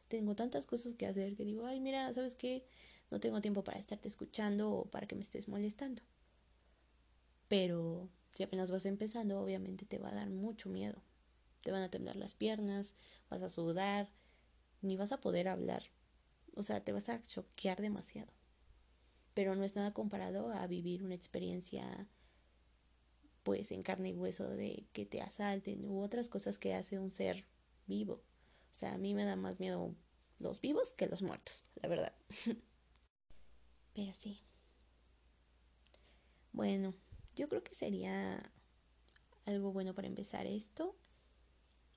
Tengo 0.08 0.36
tantas 0.36 0.66
cosas 0.66 0.94
que 0.94 1.06
hacer 1.06 1.34
que 1.34 1.44
digo, 1.44 1.66
ay, 1.66 1.80
mira, 1.80 2.12
¿sabes 2.12 2.36
qué? 2.36 2.64
No 3.10 3.18
tengo 3.18 3.40
tiempo 3.40 3.64
para 3.64 3.78
estarte 3.78 4.06
escuchando 4.06 4.70
o 4.70 4.84
para 4.84 5.06
que 5.06 5.16
me 5.16 5.22
estés 5.22 5.48
molestando. 5.48 6.02
Pero 7.48 8.08
si 8.34 8.44
apenas 8.44 8.70
vas 8.70 8.86
empezando, 8.86 9.40
obviamente 9.40 9.84
te 9.84 9.98
va 9.98 10.10
a 10.10 10.14
dar 10.14 10.30
mucho 10.30 10.68
miedo. 10.68 11.02
Te 11.62 11.72
van 11.72 11.82
a 11.82 11.90
temblar 11.90 12.16
las 12.16 12.34
piernas, 12.34 12.94
vas 13.30 13.42
a 13.42 13.48
sudar, 13.48 14.10
ni 14.82 14.96
vas 14.96 15.12
a 15.12 15.20
poder 15.20 15.48
hablar. 15.48 15.84
O 16.54 16.62
sea, 16.62 16.84
te 16.84 16.92
vas 16.92 17.08
a 17.08 17.20
choquear 17.22 17.80
demasiado 17.80 18.32
pero 19.34 19.56
no 19.56 19.64
es 19.64 19.74
nada 19.74 19.92
comparado 19.92 20.50
a 20.52 20.66
vivir 20.66 21.02
una 21.04 21.14
experiencia 21.14 22.08
pues 23.42 23.72
en 23.72 23.82
carne 23.82 24.10
y 24.10 24.14
hueso 24.14 24.48
de 24.48 24.86
que 24.92 25.04
te 25.04 25.20
asalten 25.20 25.84
u 25.84 26.00
otras 26.00 26.30
cosas 26.30 26.58
que 26.58 26.74
hace 26.74 26.98
un 26.98 27.10
ser 27.10 27.46
vivo. 27.86 28.24
O 28.72 28.78
sea, 28.78 28.94
a 28.94 28.98
mí 28.98 29.12
me 29.12 29.24
da 29.24 29.36
más 29.36 29.60
miedo 29.60 29.94
los 30.38 30.60
vivos 30.60 30.94
que 30.94 31.06
los 31.06 31.20
muertos, 31.20 31.64
la 31.74 31.88
verdad. 31.88 32.14
pero 33.94 34.14
sí. 34.14 34.40
Bueno, 36.52 36.94
yo 37.34 37.48
creo 37.48 37.62
que 37.62 37.74
sería 37.74 38.42
algo 39.44 39.72
bueno 39.72 39.94
para 39.94 40.08
empezar 40.08 40.46
esto, 40.46 40.96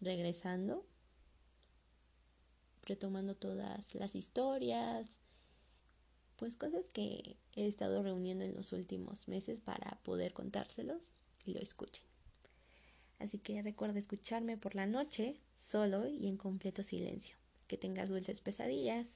regresando, 0.01 0.85
retomando 2.81 3.35
todas 3.35 3.95
las 3.95 4.15
historias, 4.15 5.19
pues 6.37 6.55
cosas 6.55 6.87
que 6.93 7.35
he 7.55 7.67
estado 7.67 8.01
reuniendo 8.03 8.45
en 8.45 8.55
los 8.55 8.71
últimos 8.71 9.27
meses 9.27 9.59
para 9.59 9.99
poder 10.03 10.33
contárselos 10.33 11.01
y 11.45 11.53
lo 11.53 11.59
escuchen. 11.59 12.03
Así 13.19 13.39
que 13.39 13.61
recuerda 13.61 13.99
escucharme 13.99 14.57
por 14.57 14.75
la 14.75 14.85
noche, 14.85 15.41
solo 15.55 16.07
y 16.07 16.27
en 16.27 16.37
completo 16.37 16.83
silencio. 16.83 17.35
Que 17.67 17.77
tengas 17.77 18.09
dulces 18.09 18.41
pesadillas. 18.41 19.07